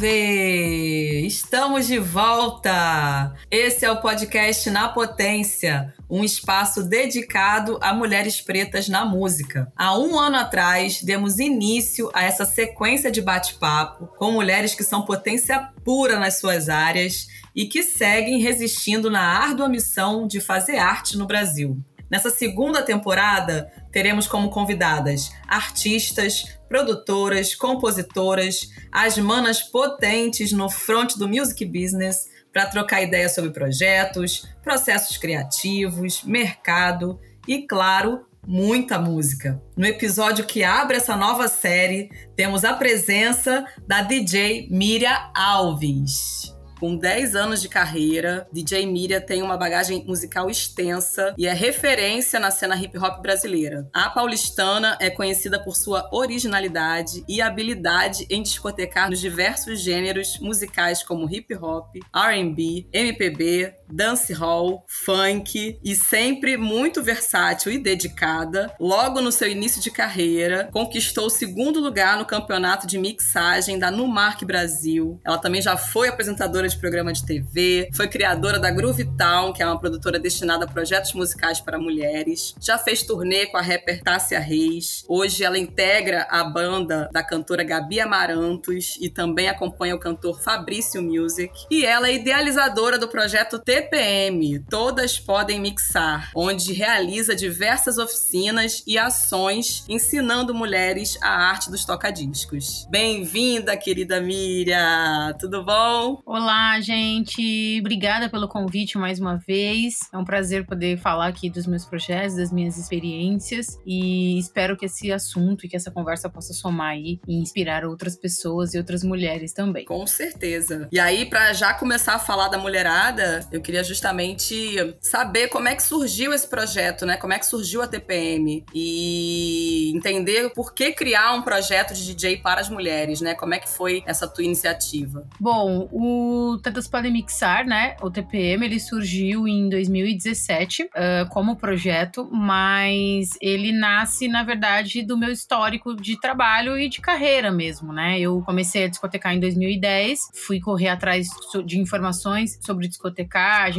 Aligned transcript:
Salve! 0.00 1.26
Estamos 1.26 1.86
de 1.86 1.98
volta! 1.98 3.34
Esse 3.50 3.84
é 3.84 3.90
o 3.90 4.00
podcast 4.00 4.70
Na 4.70 4.88
Potência, 4.88 5.94
um 6.08 6.24
espaço 6.24 6.82
dedicado 6.82 7.78
a 7.82 7.92
mulheres 7.92 8.40
pretas 8.40 8.88
na 8.88 9.04
música. 9.04 9.70
Há 9.76 9.98
um 9.98 10.18
ano 10.18 10.36
atrás, 10.36 11.02
demos 11.02 11.38
início 11.38 12.10
a 12.14 12.24
essa 12.24 12.46
sequência 12.46 13.10
de 13.10 13.20
bate-papo 13.20 14.06
com 14.16 14.32
mulheres 14.32 14.74
que 14.74 14.82
são 14.82 15.02
potência 15.02 15.68
pura 15.84 16.18
nas 16.18 16.40
suas 16.40 16.70
áreas 16.70 17.26
e 17.54 17.66
que 17.66 17.82
seguem 17.82 18.40
resistindo 18.40 19.10
na 19.10 19.20
árdua 19.20 19.68
missão 19.68 20.26
de 20.26 20.40
fazer 20.40 20.78
arte 20.78 21.18
no 21.18 21.26
Brasil. 21.26 21.78
Nessa 22.10 22.30
segunda 22.30 22.82
temporada, 22.82 23.70
teremos 23.90 24.26
como 24.26 24.50
convidadas 24.50 25.32
artistas, 25.46 26.58
produtoras, 26.68 27.54
compositoras, 27.54 28.70
as 28.92 29.18
manas 29.18 29.62
potentes 29.62 30.52
no 30.52 30.70
front 30.70 31.16
do 31.16 31.28
music 31.28 31.64
business 31.64 32.28
para 32.52 32.66
trocar 32.66 33.02
ideias 33.02 33.34
sobre 33.34 33.50
projetos, 33.50 34.48
processos 34.62 35.16
criativos, 35.16 36.22
mercado 36.24 37.20
e, 37.46 37.66
claro, 37.66 38.26
muita 38.46 38.98
música. 38.98 39.60
No 39.76 39.86
episódio 39.86 40.44
que 40.44 40.64
abre 40.64 40.96
essa 40.96 41.16
nova 41.16 41.48
série, 41.48 42.10
temos 42.36 42.64
a 42.64 42.74
presença 42.74 43.64
da 43.86 44.02
DJ 44.02 44.68
Miriam 44.70 45.30
Alves. 45.34 46.59
Com 46.80 46.96
10 46.96 47.36
anos 47.36 47.60
de 47.60 47.68
carreira, 47.68 48.48
DJ 48.50 48.86
Miriam 48.86 49.20
tem 49.20 49.42
uma 49.42 49.54
bagagem 49.54 50.02
musical 50.06 50.48
extensa 50.48 51.34
e 51.36 51.46
é 51.46 51.52
referência 51.52 52.40
na 52.40 52.50
cena 52.50 52.74
hip 52.74 52.96
hop 52.96 53.20
brasileira. 53.20 53.86
A 53.92 54.08
paulistana 54.08 54.96
é 54.98 55.10
conhecida 55.10 55.62
por 55.62 55.76
sua 55.76 56.08
originalidade 56.10 57.22
e 57.28 57.42
habilidade 57.42 58.26
em 58.30 58.42
discotecar 58.42 59.10
nos 59.10 59.20
diversos 59.20 59.80
gêneros 59.82 60.38
musicais 60.38 61.02
como 61.02 61.28
hip 61.30 61.54
hop, 61.54 61.96
R&B, 62.14 62.88
MPB, 62.90 63.74
dancehall, 63.92 64.84
funk 64.88 65.78
e 65.82 65.94
sempre 65.94 66.56
muito 66.56 67.02
versátil 67.02 67.72
e 67.72 67.78
dedicada. 67.78 68.74
Logo 68.78 69.20
no 69.20 69.32
seu 69.32 69.48
início 69.48 69.80
de 69.80 69.90
carreira, 69.90 70.68
conquistou 70.72 71.26
o 71.26 71.30
segundo 71.30 71.80
lugar 71.80 72.18
no 72.18 72.24
campeonato 72.24 72.86
de 72.86 72.98
mixagem 72.98 73.78
da 73.78 73.90
Numark 73.90 74.44
Brasil. 74.44 75.20
Ela 75.24 75.38
também 75.38 75.62
já 75.62 75.76
foi 75.76 76.08
apresentadora 76.08 76.68
de 76.68 76.76
programa 76.76 77.12
de 77.12 77.24
TV, 77.24 77.88
foi 77.94 78.08
criadora 78.08 78.58
da 78.58 78.70
Groove 78.70 79.04
Town, 79.16 79.52
que 79.52 79.62
é 79.62 79.66
uma 79.66 79.78
produtora 79.78 80.18
destinada 80.18 80.64
a 80.64 80.68
projetos 80.68 81.12
musicais 81.12 81.60
para 81.60 81.78
mulheres. 81.78 82.54
Já 82.60 82.78
fez 82.78 83.02
turnê 83.02 83.46
com 83.46 83.56
a 83.56 83.62
rapper 83.62 84.02
Tássia 84.02 84.38
Reis. 84.38 85.04
Hoje 85.08 85.44
ela 85.44 85.58
integra 85.58 86.26
a 86.30 86.44
banda 86.44 87.08
da 87.12 87.22
cantora 87.22 87.64
Gabi 87.64 88.00
Amarantos 88.00 88.96
e 89.00 89.08
também 89.08 89.48
acompanha 89.48 89.94
o 89.94 89.98
cantor 89.98 90.40
Fabrício 90.40 91.02
Music. 91.02 91.52
E 91.70 91.84
ela 91.84 92.08
é 92.08 92.14
idealizadora 92.14 92.98
do 92.98 93.08
projeto 93.08 93.58
TPM, 93.80 94.58
Todas 94.68 95.18
Podem 95.18 95.58
Mixar, 95.58 96.30
onde 96.36 96.74
realiza 96.74 97.34
diversas 97.34 97.96
oficinas 97.96 98.82
e 98.86 98.98
ações 98.98 99.86
ensinando 99.88 100.54
mulheres 100.54 101.16
a 101.22 101.30
arte 101.30 101.70
dos 101.70 101.86
tocadiscos. 101.86 102.86
Bem-vinda, 102.90 103.74
querida 103.78 104.20
Miriam! 104.20 105.32
Tudo 105.38 105.64
bom? 105.64 106.20
Olá, 106.26 106.78
gente. 106.82 107.78
Obrigada 107.80 108.28
pelo 108.28 108.48
convite 108.48 108.98
mais 108.98 109.18
uma 109.18 109.38
vez. 109.38 110.00
É 110.12 110.18
um 110.18 110.26
prazer 110.26 110.66
poder 110.66 110.98
falar 110.98 111.28
aqui 111.28 111.48
dos 111.48 111.66
meus 111.66 111.86
projetos, 111.86 112.36
das 112.36 112.52
minhas 112.52 112.76
experiências 112.76 113.78
e 113.86 114.38
espero 114.38 114.76
que 114.76 114.84
esse 114.84 115.10
assunto 115.10 115.64
e 115.64 115.70
que 115.70 115.76
essa 115.76 115.90
conversa 115.90 116.28
possa 116.28 116.52
somar 116.52 116.90
aí 116.90 117.18
e 117.26 117.40
inspirar 117.40 117.86
outras 117.86 118.14
pessoas 118.14 118.74
e 118.74 118.78
outras 118.78 119.02
mulheres 119.02 119.54
também. 119.54 119.86
Com 119.86 120.06
certeza. 120.06 120.86
E 120.92 121.00
aí, 121.00 121.24
para 121.24 121.54
já 121.54 121.72
começar 121.72 122.16
a 122.16 122.18
falar 122.18 122.48
da 122.48 122.58
mulherada, 122.58 123.48
eu 123.50 123.62
queria 123.70 123.84
justamente 123.84 124.96
saber 125.00 125.46
como 125.46 125.68
é 125.68 125.76
que 125.76 125.82
surgiu 125.82 126.32
esse 126.34 126.48
projeto, 126.48 127.06
né? 127.06 127.16
Como 127.16 127.32
é 127.32 127.38
que 127.38 127.46
surgiu 127.46 127.80
a 127.80 127.86
TPM 127.86 128.64
e 128.74 129.92
entender 129.94 130.50
por 130.50 130.74
que 130.74 130.90
criar 130.90 131.34
um 131.34 131.42
projeto 131.42 131.94
de 131.94 132.12
DJ 132.12 132.38
para 132.38 132.60
as 132.60 132.68
mulheres, 132.68 133.20
né? 133.20 133.34
Como 133.34 133.54
é 133.54 133.60
que 133.60 133.68
foi 133.68 134.02
essa 134.06 134.26
tua 134.26 134.42
iniciativa? 134.42 135.24
Bom, 135.38 135.88
o 135.92 136.58
Tantas 136.60 136.88
Podem 136.88 137.12
Mixar, 137.12 137.64
né? 137.64 137.96
O 138.02 138.10
TPM, 138.10 138.66
ele 138.66 138.80
surgiu 138.80 139.46
em 139.46 139.68
2017 139.68 140.82
uh, 140.82 140.88
como 141.30 141.54
projeto, 141.54 142.28
mas 142.32 143.30
ele 143.40 143.70
nasce, 143.70 144.26
na 144.26 144.42
verdade, 144.42 145.02
do 145.02 145.16
meu 145.16 145.30
histórico 145.30 145.94
de 145.94 146.18
trabalho 146.20 146.76
e 146.76 146.88
de 146.88 147.00
carreira 147.00 147.52
mesmo, 147.52 147.92
né? 147.92 148.18
Eu 148.18 148.42
comecei 148.42 148.84
a 148.84 148.88
discotecar 148.88 149.32
em 149.32 149.38
2010, 149.38 150.30
fui 150.34 150.58
correr 150.58 150.88
atrás 150.88 151.28
de 151.64 151.78
informações 151.78 152.58
sobre 152.60 152.88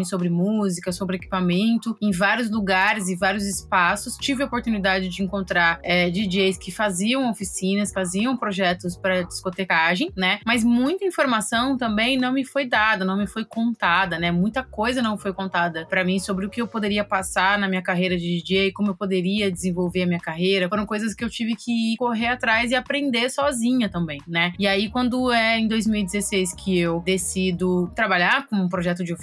sobre 0.06 0.30
música, 0.30 0.92
sobre 0.92 1.16
equipamento, 1.18 1.98
em 2.02 2.12
vários 2.12 2.50
lugares 2.50 3.08
e 3.08 3.16
vários 3.16 3.46
espaços. 3.46 4.16
Tive 4.18 4.44
a 4.44 4.46
oportunidade 4.46 5.08
de 5.10 5.24
encontrar 5.24 5.80
é, 5.84 6.10
DJs 6.10 6.58
que 6.58 6.72
faziam 6.72 7.30
oficinas, 7.30 7.92
faziam 7.92 8.38
projetos 8.38 8.96
para 8.96 9.24
discotecagem, 9.24 10.12
né? 10.16 10.40
Mas 10.46 10.64
muita 10.64 11.06
informação 11.06 11.78
também 11.78 12.18
não 12.18 12.32
me 12.32 12.46
foi 12.46 12.66
dada, 12.66 13.04
não 13.04 13.18
me 13.18 13.28
foi 13.28 13.44
contada, 13.46 14.20
né? 14.20 14.32
Muita 14.32 14.64
coisa 14.64 15.02
não 15.02 15.18
foi 15.18 15.34
contada 15.34 15.86
para 15.88 16.04
mim 16.04 16.20
sobre 16.20 16.46
o 16.46 16.50
que 16.50 16.62
eu 16.62 16.68
poderia 16.68 17.04
passar 17.04 17.58
na 17.58 17.68
minha 17.68 17.82
carreira 17.82 18.18
de 18.18 18.38
DJ, 18.38 18.72
como 18.72 18.92
eu 18.92 18.96
poderia 18.96 19.52
desenvolver 19.52 20.04
a 20.04 20.08
minha 20.08 20.20
carreira. 20.20 20.70
Foram 20.70 20.86
coisas 20.86 21.14
que 21.14 21.24
eu 21.24 21.30
tive 21.30 21.56
que 21.56 21.96
correr 21.98 22.28
atrás 22.28 22.72
e 22.72 22.76
aprender 22.76 23.30
sozinha 23.30 23.90
também, 23.90 24.20
né? 24.28 24.54
E 24.60 24.68
aí, 24.68 24.90
quando 24.90 25.32
é 25.32 25.58
em 25.58 25.68
2016 25.68 26.54
que 26.54 26.78
eu 26.78 27.02
decido 27.02 27.92
trabalhar 27.96 28.48
com 28.48 28.56
um 28.56 28.70
projeto 28.70 29.04
de 29.04 29.14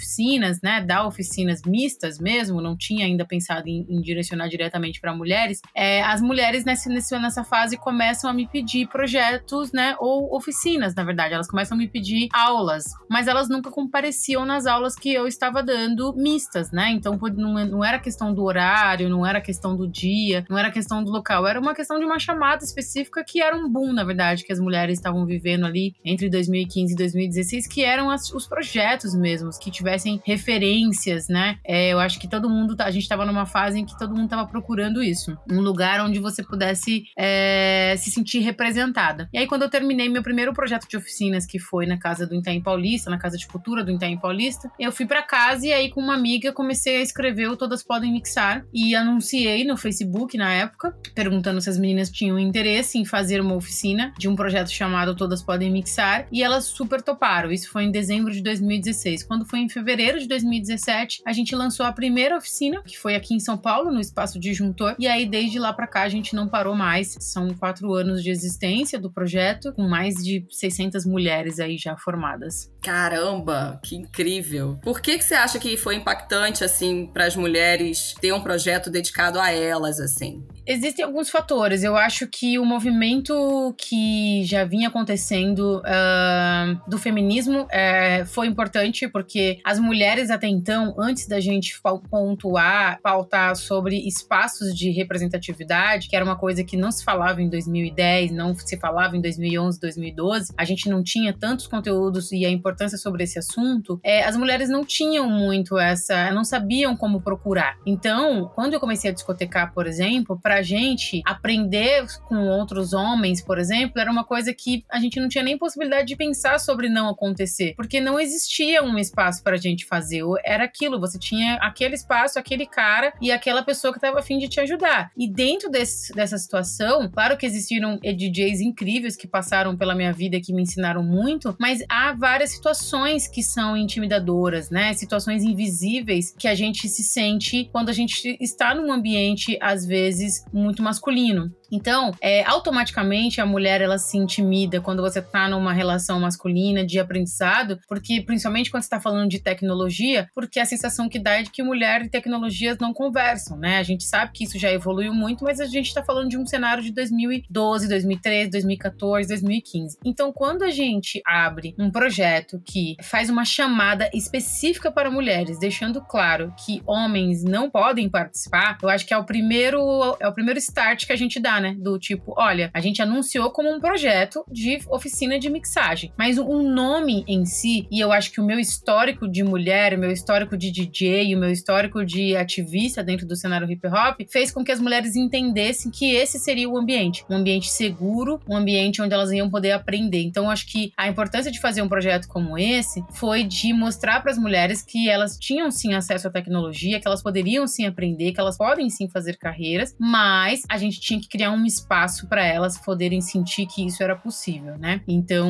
oficinas, 0.49 0.61
né? 0.61 0.81
Dar 0.81 1.05
oficinas 1.05 1.61
mistas 1.63 2.19
mesmo, 2.19 2.61
não 2.61 2.75
tinha 2.75 3.05
ainda 3.05 3.25
pensado 3.25 3.67
em, 3.67 3.85
em 3.89 4.01
direcionar 4.01 4.47
diretamente 4.47 4.99
para 4.99 5.13
mulheres. 5.13 5.61
É, 5.75 6.01
as 6.03 6.21
mulheres 6.21 6.65
nessa, 6.65 6.89
nessa 7.19 7.43
fase 7.43 7.77
começam 7.77 8.29
a 8.29 8.33
me 8.33 8.47
pedir 8.47 8.87
projetos, 8.87 9.71
né? 9.71 9.95
Ou 9.99 10.35
oficinas, 10.35 10.95
na 10.95 11.03
verdade. 11.03 11.33
Elas 11.33 11.47
começam 11.47 11.75
a 11.75 11.79
me 11.79 11.87
pedir 11.87 12.29
aulas. 12.33 12.85
Mas 13.09 13.27
elas 13.27 13.49
nunca 13.49 13.69
compareciam 13.69 14.45
nas 14.45 14.65
aulas 14.65 14.95
que 14.95 15.13
eu 15.13 15.27
estava 15.27 15.61
dando 15.61 16.13
mistas, 16.13 16.71
né? 16.71 16.91
Então 16.91 17.17
não 17.37 17.83
era 17.83 17.99
questão 17.99 18.33
do 18.33 18.43
horário, 18.43 19.09
não 19.09 19.25
era 19.25 19.41
questão 19.41 19.75
do 19.75 19.87
dia, 19.87 20.45
não 20.49 20.57
era 20.57 20.71
questão 20.71 21.03
do 21.03 21.11
local, 21.11 21.45
era 21.47 21.59
uma 21.59 21.75
questão 21.75 21.99
de 21.99 22.05
uma 22.05 22.19
chamada 22.19 22.63
específica 22.63 23.23
que 23.23 23.41
era 23.41 23.55
um 23.55 23.69
boom, 23.69 23.93
na 23.93 24.03
verdade, 24.03 24.43
que 24.43 24.53
as 24.53 24.59
mulheres 24.59 24.97
estavam 24.97 25.25
vivendo 25.25 25.65
ali 25.65 25.93
entre 26.03 26.29
2015 26.29 26.93
e 26.93 26.95
2016, 26.95 27.67
que 27.67 27.83
eram 27.83 28.09
as, 28.09 28.31
os 28.31 28.47
projetos 28.47 29.13
mesmos, 29.13 29.57
que 29.57 29.69
tivessem 29.69 30.21
referências, 30.29 31.27
né? 31.27 31.57
É, 31.65 31.89
eu 31.89 31.99
acho 31.99 32.19
que 32.19 32.27
todo 32.27 32.49
mundo, 32.49 32.75
tá, 32.75 32.85
a 32.85 32.91
gente 32.91 33.03
estava 33.03 33.25
numa 33.25 33.45
fase 33.45 33.79
em 33.79 33.85
que 33.85 33.97
todo 33.97 34.11
mundo 34.11 34.25
estava 34.25 34.45
procurando 34.45 35.01
isso, 35.01 35.35
um 35.49 35.59
lugar 35.59 36.01
onde 36.01 36.19
você 36.19 36.43
pudesse 36.43 37.05
é, 37.17 37.95
se 37.97 38.11
sentir 38.11 38.39
representada. 38.39 39.27
E 39.33 39.37
aí, 39.37 39.47
quando 39.47 39.63
eu 39.63 39.69
terminei 39.69 40.07
meu 40.07 40.21
primeiro 40.21 40.53
projeto 40.53 40.87
de 40.87 40.95
oficinas, 40.95 41.45
que 41.45 41.57
foi 41.57 41.85
na 41.85 41.97
casa 41.97 42.27
do 42.27 42.35
Itaim 42.35 42.61
Paulista, 42.61 43.09
na 43.09 43.17
Casa 43.17 43.37
de 43.37 43.47
Cultura 43.47 43.83
do 43.83 43.91
Itaim 43.91 44.17
Paulista. 44.17 44.71
Eu 44.79 44.91
fui 44.91 45.05
para 45.05 45.23
casa 45.23 45.65
e 45.65 45.73
aí 45.73 45.89
com 45.89 46.01
uma 46.01 46.13
amiga 46.13 46.53
comecei 46.53 46.97
a 46.97 47.01
escrever 47.01 47.49
o 47.49 47.57
Todas 47.57 47.83
Podem 47.83 48.11
Mixar 48.11 48.65
e 48.73 48.95
anunciei 48.95 49.63
no 49.65 49.75
Facebook 49.75 50.37
na 50.37 50.53
época, 50.53 50.95
perguntando 51.15 51.59
se 51.61 51.69
as 51.69 51.79
meninas 51.79 52.09
tinham 52.09 52.37
interesse 52.37 52.97
em 52.97 53.05
fazer 53.05 53.41
uma 53.41 53.55
oficina 53.55 54.13
de 54.17 54.27
um 54.27 54.35
projeto 54.35 54.69
chamado 54.69 55.15
Todas 55.15 55.41
Podem 55.41 55.71
Mixar 55.71 56.27
e 56.31 56.43
elas 56.43 56.65
super 56.65 57.01
toparam. 57.01 57.51
Isso 57.51 57.69
foi 57.71 57.83
em 57.83 57.91
dezembro 57.91 58.31
de 58.31 58.41
2016. 58.41 59.23
Quando 59.23 59.45
foi 59.45 59.59
em 59.59 59.69
fevereiro 59.69 60.18
de 60.19 60.27
2017, 60.27 61.21
a 61.25 61.33
gente 61.33 61.55
lançou 61.55 61.85
a 61.85 61.91
primeira 61.91 62.37
oficina, 62.37 62.81
que 62.83 62.97
foi 62.97 63.15
aqui 63.15 63.33
em 63.33 63.39
São 63.39 63.57
Paulo, 63.57 63.91
no 63.91 63.99
espaço 63.99 64.39
disjuntor, 64.39 64.95
e 64.99 65.07
aí 65.07 65.25
desde 65.25 65.59
lá 65.59 65.73
para 65.73 65.87
cá 65.87 66.03
a 66.03 66.09
gente 66.09 66.35
não 66.35 66.47
parou 66.47 66.75
mais. 66.75 67.17
São 67.19 67.53
quatro 67.53 67.93
anos 67.93 68.23
de 68.23 68.29
existência 68.29 68.99
do 68.99 69.11
projeto, 69.11 69.73
com 69.73 69.87
mais 69.87 70.15
de 70.15 70.45
600 70.49 71.05
mulheres 71.05 71.59
aí 71.59 71.77
já 71.77 71.95
formadas. 71.97 72.71
Caramba, 72.81 73.79
que 73.83 73.95
incrível. 73.95 74.79
Por 74.81 75.01
que, 75.01 75.17
que 75.17 75.23
você 75.23 75.35
acha 75.35 75.59
que 75.59 75.75
foi 75.77 75.95
impactante, 75.95 76.63
assim, 76.63 77.07
para 77.07 77.25
as 77.25 77.35
mulheres 77.35 78.15
ter 78.21 78.33
um 78.33 78.41
projeto 78.41 78.89
dedicado 78.89 79.39
a 79.39 79.51
elas, 79.51 79.99
assim? 79.99 80.43
Existem 80.71 81.03
alguns 81.03 81.31
fatores. 81.31 81.83
Eu 81.83 81.97
acho 81.97 82.27
que 82.27 82.59
o 82.59 82.63
movimento 82.63 83.73
que 83.75 84.43
já 84.43 84.63
vinha 84.63 84.89
acontecendo 84.89 85.79
uh, 85.79 86.79
do 86.87 86.99
feminismo 86.99 87.61
uh, 87.63 88.25
foi 88.27 88.45
importante, 88.45 89.07
porque 89.07 89.57
as 89.65 89.79
mulheres 89.79 90.29
até 90.29 90.45
então, 90.45 90.93
antes 90.99 91.27
da 91.27 91.39
gente 91.39 91.81
pontuar, 92.11 92.99
pautar 93.01 93.55
sobre 93.55 93.97
espaços 94.07 94.77
de 94.77 94.91
representatividade, 94.91 96.07
que 96.07 96.15
era 96.15 96.23
uma 96.23 96.35
coisa 96.35 96.63
que 96.63 96.77
não 96.77 96.91
se 96.91 97.03
falava 97.03 97.41
em 97.41 97.49
2010, 97.49 98.29
não 98.29 98.53
se 98.53 98.77
falava 98.77 99.17
em 99.17 99.21
2011, 99.21 99.79
2012, 99.79 100.53
a 100.55 100.65
gente 100.65 100.87
não 100.87 101.01
tinha 101.01 101.33
tantos 101.33 101.65
conteúdos 101.65 102.31
e 102.31 102.45
a 102.45 102.49
importância 102.49 102.95
sobre 102.99 103.23
esse 103.23 103.39
assunto, 103.39 103.99
é, 104.03 104.23
as 104.23 104.37
mulheres 104.37 104.69
não 104.69 104.85
tinham 104.85 105.27
muito 105.27 105.79
essa, 105.79 106.29
não 106.29 106.43
sabiam 106.43 106.95
como 106.95 107.21
procurar. 107.21 107.75
Então, 107.87 108.51
quando 108.53 108.75
eu 108.75 108.79
comecei 108.79 109.09
a 109.09 109.13
discotecar, 109.15 109.73
por 109.73 109.87
exemplo, 109.87 110.39
para 110.39 110.58
gente 110.61 111.21
aprender 111.25 112.05
com 112.27 112.47
outros 112.47 112.93
homens, 112.93 113.41
por 113.41 113.57
exemplo, 113.57 113.99
era 113.99 114.11
uma 114.11 114.23
coisa 114.23 114.53
que 114.53 114.83
a 114.89 114.99
gente 114.99 115.19
não 115.19 115.27
tinha 115.27 115.43
nem 115.43 115.57
possibilidade 115.57 116.07
de 116.07 116.15
pensar 116.15 116.59
sobre 116.59 116.89
não 116.89 117.09
acontecer, 117.09 117.73
porque 117.75 117.99
não 117.99 118.19
existia 118.19 118.83
um 118.83 118.97
espaço 118.97 119.43
pra 119.43 119.57
gente 119.57 119.85
fazer. 119.85 120.23
Era 120.43 120.63
aquilo, 120.63 120.99
você 120.99 121.17
tinha 121.17 121.55
aquele 121.55 121.95
espaço, 121.95 122.37
aquele 122.37 122.65
cara 122.65 123.13
e 123.21 123.31
aquela 123.31 123.63
pessoa 123.63 123.93
que 123.93 123.99
tava 123.99 124.19
afim 124.19 124.37
de 124.37 124.47
te 124.47 124.59
ajudar. 124.59 125.11
E 125.17 125.27
dentro 125.27 125.69
desse, 125.69 126.13
dessa 126.13 126.37
situação, 126.37 127.09
claro 127.09 127.37
que 127.37 127.45
existiram 127.45 127.99
DJs 128.01 128.61
incríveis 128.61 129.15
que 129.15 129.27
passaram 129.27 129.77
pela 129.77 129.95
minha 129.95 130.11
vida 130.11 130.39
que 130.39 130.53
me 130.53 130.63
ensinaram 130.63 131.03
muito, 131.03 131.55
mas 131.59 131.83
há 131.89 132.13
várias 132.13 132.51
situações 132.51 133.27
que 133.27 133.43
são 133.43 133.77
intimidadoras, 133.77 134.69
né? 134.69 134.93
Situações 134.93 135.43
invisíveis 135.43 136.33
que 136.37 136.47
a 136.47 136.55
gente 136.55 136.87
se 136.87 137.03
sente 137.03 137.69
quando 137.71 137.89
a 137.89 137.93
gente 137.93 138.37
está 138.39 138.73
num 138.73 138.91
ambiente, 138.91 139.57
às 139.61 139.85
vezes, 139.85 140.45
muito 140.53 140.81
masculino. 140.83 141.51
Então, 141.71 142.11
é, 142.21 142.43
automaticamente 142.43 143.41
a 143.41 143.45
mulher 143.45 143.81
ela 143.81 143.97
se 143.97 144.17
intimida 144.17 144.81
quando 144.81 145.01
você 145.01 145.21
tá 145.21 145.47
numa 145.47 145.73
relação 145.73 146.19
masculina 146.19 146.85
de 146.85 146.99
aprendizado, 146.99 147.79
porque 147.87 148.21
principalmente 148.21 148.71
quando 148.71 148.83
você 148.83 148.89
tá 148.89 148.99
falando 148.99 149.29
de 149.29 149.39
tecnologia, 149.39 150.29
porque 150.33 150.59
a 150.59 150.65
sensação 150.65 151.07
que 151.07 151.19
dá 151.19 151.39
é 151.39 151.43
de 151.43 151.51
que 151.51 151.63
mulher 151.63 152.03
e 152.03 152.09
tecnologias 152.09 152.77
não 152.79 152.93
conversam, 152.93 153.57
né? 153.57 153.77
A 153.77 153.83
gente 153.83 154.03
sabe 154.03 154.31
que 154.33 154.43
isso 154.43 154.57
já 154.57 154.71
evoluiu 154.71 155.13
muito, 155.13 155.43
mas 155.43 155.59
a 155.59 155.65
gente 155.65 155.93
tá 155.93 156.03
falando 156.03 156.29
de 156.29 156.37
um 156.37 156.45
cenário 156.45 156.83
de 156.83 156.91
2012, 156.91 157.87
2013, 157.87 158.49
2014, 158.51 159.27
2015. 159.27 159.97
Então, 160.03 160.31
quando 160.31 160.63
a 160.63 160.69
gente 160.69 161.21
abre 161.25 161.75
um 161.77 161.91
projeto 161.91 162.61
que 162.65 162.95
faz 163.01 163.29
uma 163.29 163.45
chamada 163.45 164.09
específica 164.13 164.91
para 164.91 165.11
mulheres, 165.11 165.59
deixando 165.59 166.01
claro 166.01 166.53
que 166.65 166.81
homens 166.85 167.43
não 167.43 167.69
podem 167.69 168.09
participar, 168.09 168.77
eu 168.81 168.89
acho 168.89 169.05
que 169.05 169.13
é 169.13 169.17
o 169.17 169.23
primeiro 169.23 170.17
é 170.19 170.27
o 170.27 170.33
primeiro 170.33 170.59
start 170.59 171.05
que 171.05 171.13
a 171.13 171.15
gente 171.15 171.39
dá 171.39 171.58
né? 171.59 171.75
Do 171.77 171.97
tipo, 171.97 172.33
olha, 172.37 172.69
a 172.73 172.79
gente 172.79 173.01
anunciou 173.01 173.51
como 173.51 173.69
um 173.69 173.79
projeto 173.79 174.43
de 174.51 174.79
oficina 174.89 175.39
de 175.39 175.49
mixagem, 175.49 176.13
mas 176.17 176.37
o 176.37 176.61
nome 176.61 177.23
em 177.27 177.45
si, 177.45 177.87
e 177.91 177.99
eu 177.99 178.11
acho 178.11 178.31
que 178.31 178.41
o 178.41 178.45
meu 178.45 178.59
histórico 178.59 179.27
de 179.27 179.43
mulher, 179.43 179.93
o 179.93 179.99
meu 179.99 180.11
histórico 180.11 180.57
de 180.57 180.71
DJ, 180.71 181.35
o 181.35 181.39
meu 181.39 181.51
histórico 181.51 182.05
de 182.05 182.35
ativista 182.35 183.03
dentro 183.03 183.27
do 183.27 183.35
cenário 183.35 183.69
hip 183.69 183.87
hop, 183.87 184.21
fez 184.29 184.51
com 184.51 184.63
que 184.63 184.71
as 184.71 184.79
mulheres 184.79 185.15
entendessem 185.15 185.91
que 185.91 186.13
esse 186.13 186.39
seria 186.39 186.69
o 186.69 186.77
ambiente, 186.77 187.25
um 187.29 187.35
ambiente 187.35 187.69
seguro, 187.69 188.39
um 188.47 188.55
ambiente 188.55 189.01
onde 189.01 189.13
elas 189.13 189.31
iam 189.31 189.49
poder 189.49 189.71
aprender. 189.71 190.21
Então, 190.21 190.49
acho 190.49 190.67
que 190.67 190.91
a 190.97 191.07
importância 191.07 191.51
de 191.51 191.59
fazer 191.59 191.81
um 191.81 191.89
projeto 191.89 192.27
como 192.27 192.57
esse 192.57 193.03
foi 193.11 193.43
de 193.43 193.73
mostrar 193.73 194.21
para 194.21 194.31
as 194.31 194.37
mulheres 194.37 194.81
que 194.81 195.09
elas 195.09 195.37
tinham 195.37 195.71
sim 195.71 195.93
acesso 195.93 196.27
à 196.27 196.31
tecnologia, 196.31 196.99
que 196.99 197.07
elas 197.07 197.23
poderiam 197.23 197.67
sim 197.67 197.85
aprender, 197.85 198.31
que 198.31 198.39
elas 198.39 198.57
podem 198.57 198.89
sim 198.89 199.09
fazer 199.09 199.37
carreiras, 199.37 199.95
mas 199.99 200.63
a 200.69 200.77
gente 200.77 200.99
tinha 200.99 201.19
que 201.19 201.27
criar 201.27 201.48
criar 201.49 201.51
um 201.51 201.65
espaço 201.65 202.27
para 202.27 202.45
elas 202.45 202.77
poderem 202.77 203.21
sentir 203.21 203.65
que 203.65 203.85
isso 203.85 204.03
era 204.03 204.15
possível, 204.15 204.77
né? 204.77 205.01
Então, 205.07 205.49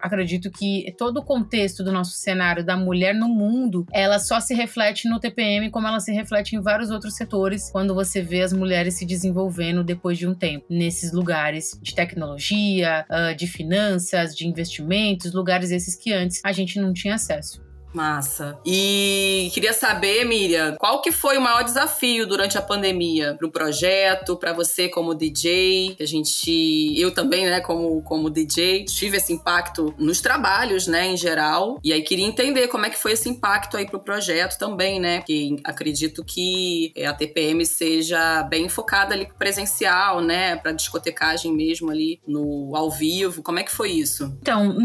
acredito 0.00 0.50
que 0.50 0.92
todo 0.96 1.18
o 1.18 1.24
contexto 1.24 1.84
do 1.84 1.92
nosso 1.92 2.12
cenário 2.12 2.64
da 2.64 2.76
mulher 2.76 3.14
no 3.14 3.28
mundo, 3.28 3.86
ela 3.92 4.18
só 4.18 4.40
se 4.40 4.54
reflete 4.54 5.08
no 5.08 5.20
TPM 5.20 5.70
como 5.70 5.86
ela 5.86 6.00
se 6.00 6.12
reflete 6.12 6.56
em 6.56 6.60
vários 6.60 6.90
outros 6.90 7.14
setores 7.14 7.70
quando 7.70 7.94
você 7.94 8.22
vê 8.22 8.42
as 8.42 8.52
mulheres 8.52 8.94
se 8.94 9.04
desenvolvendo 9.04 9.84
depois 9.84 10.18
de 10.18 10.26
um 10.26 10.34
tempo 10.34 10.66
nesses 10.70 11.12
lugares 11.12 11.78
de 11.82 11.94
tecnologia, 11.94 13.04
ah, 13.08 13.32
de 13.32 13.46
finanças, 13.46 14.34
de 14.34 14.46
investimentos, 14.46 15.32
lugares 15.32 15.70
esses 15.70 15.94
que 15.94 16.12
antes 16.12 16.40
a 16.44 16.52
gente 16.52 16.80
não 16.80 16.92
tinha 16.92 17.14
acesso. 17.14 17.67
Massa. 17.92 18.58
E 18.64 19.50
queria 19.52 19.72
saber, 19.72 20.24
Miriam, 20.24 20.76
qual 20.78 21.00
que 21.00 21.10
foi 21.10 21.38
o 21.38 21.40
maior 21.40 21.64
desafio 21.64 22.26
durante 22.26 22.58
a 22.58 22.62
pandemia 22.62 23.34
para 23.34 23.46
o 23.46 23.50
projeto, 23.50 24.36
para 24.36 24.52
você 24.52 24.88
como 24.88 25.14
DJ? 25.14 25.96
A 26.00 26.04
gente, 26.04 26.94
eu 26.98 27.12
também, 27.12 27.46
né, 27.46 27.60
como, 27.60 28.02
como 28.02 28.30
DJ, 28.30 28.84
tive 28.84 29.16
esse 29.16 29.32
impacto 29.32 29.94
nos 29.98 30.20
trabalhos, 30.20 30.86
né, 30.86 31.08
em 31.08 31.16
geral. 31.16 31.78
E 31.82 31.92
aí 31.92 32.02
queria 32.02 32.26
entender 32.26 32.68
como 32.68 32.86
é 32.86 32.90
que 32.90 32.98
foi 32.98 33.12
esse 33.12 33.28
impacto 33.28 33.76
aí 33.76 33.86
pro 33.86 34.00
projeto 34.00 34.58
também, 34.58 35.00
né? 35.00 35.18
Porque 35.18 35.56
acredito 35.64 36.24
que 36.24 36.92
a 37.06 37.12
TPM 37.12 37.64
seja 37.64 38.42
bem 38.44 38.68
focada 38.68 39.14
ali 39.14 39.28
presencial, 39.38 40.20
né, 40.20 40.56
para 40.56 40.72
discotecagem 40.72 41.52
mesmo 41.52 41.90
ali 41.90 42.20
no 42.26 42.76
ao 42.76 42.90
vivo. 42.90 43.42
Como 43.42 43.58
é 43.58 43.62
que 43.62 43.72
foi 43.72 43.92
isso? 43.92 44.36
Então, 44.40 44.76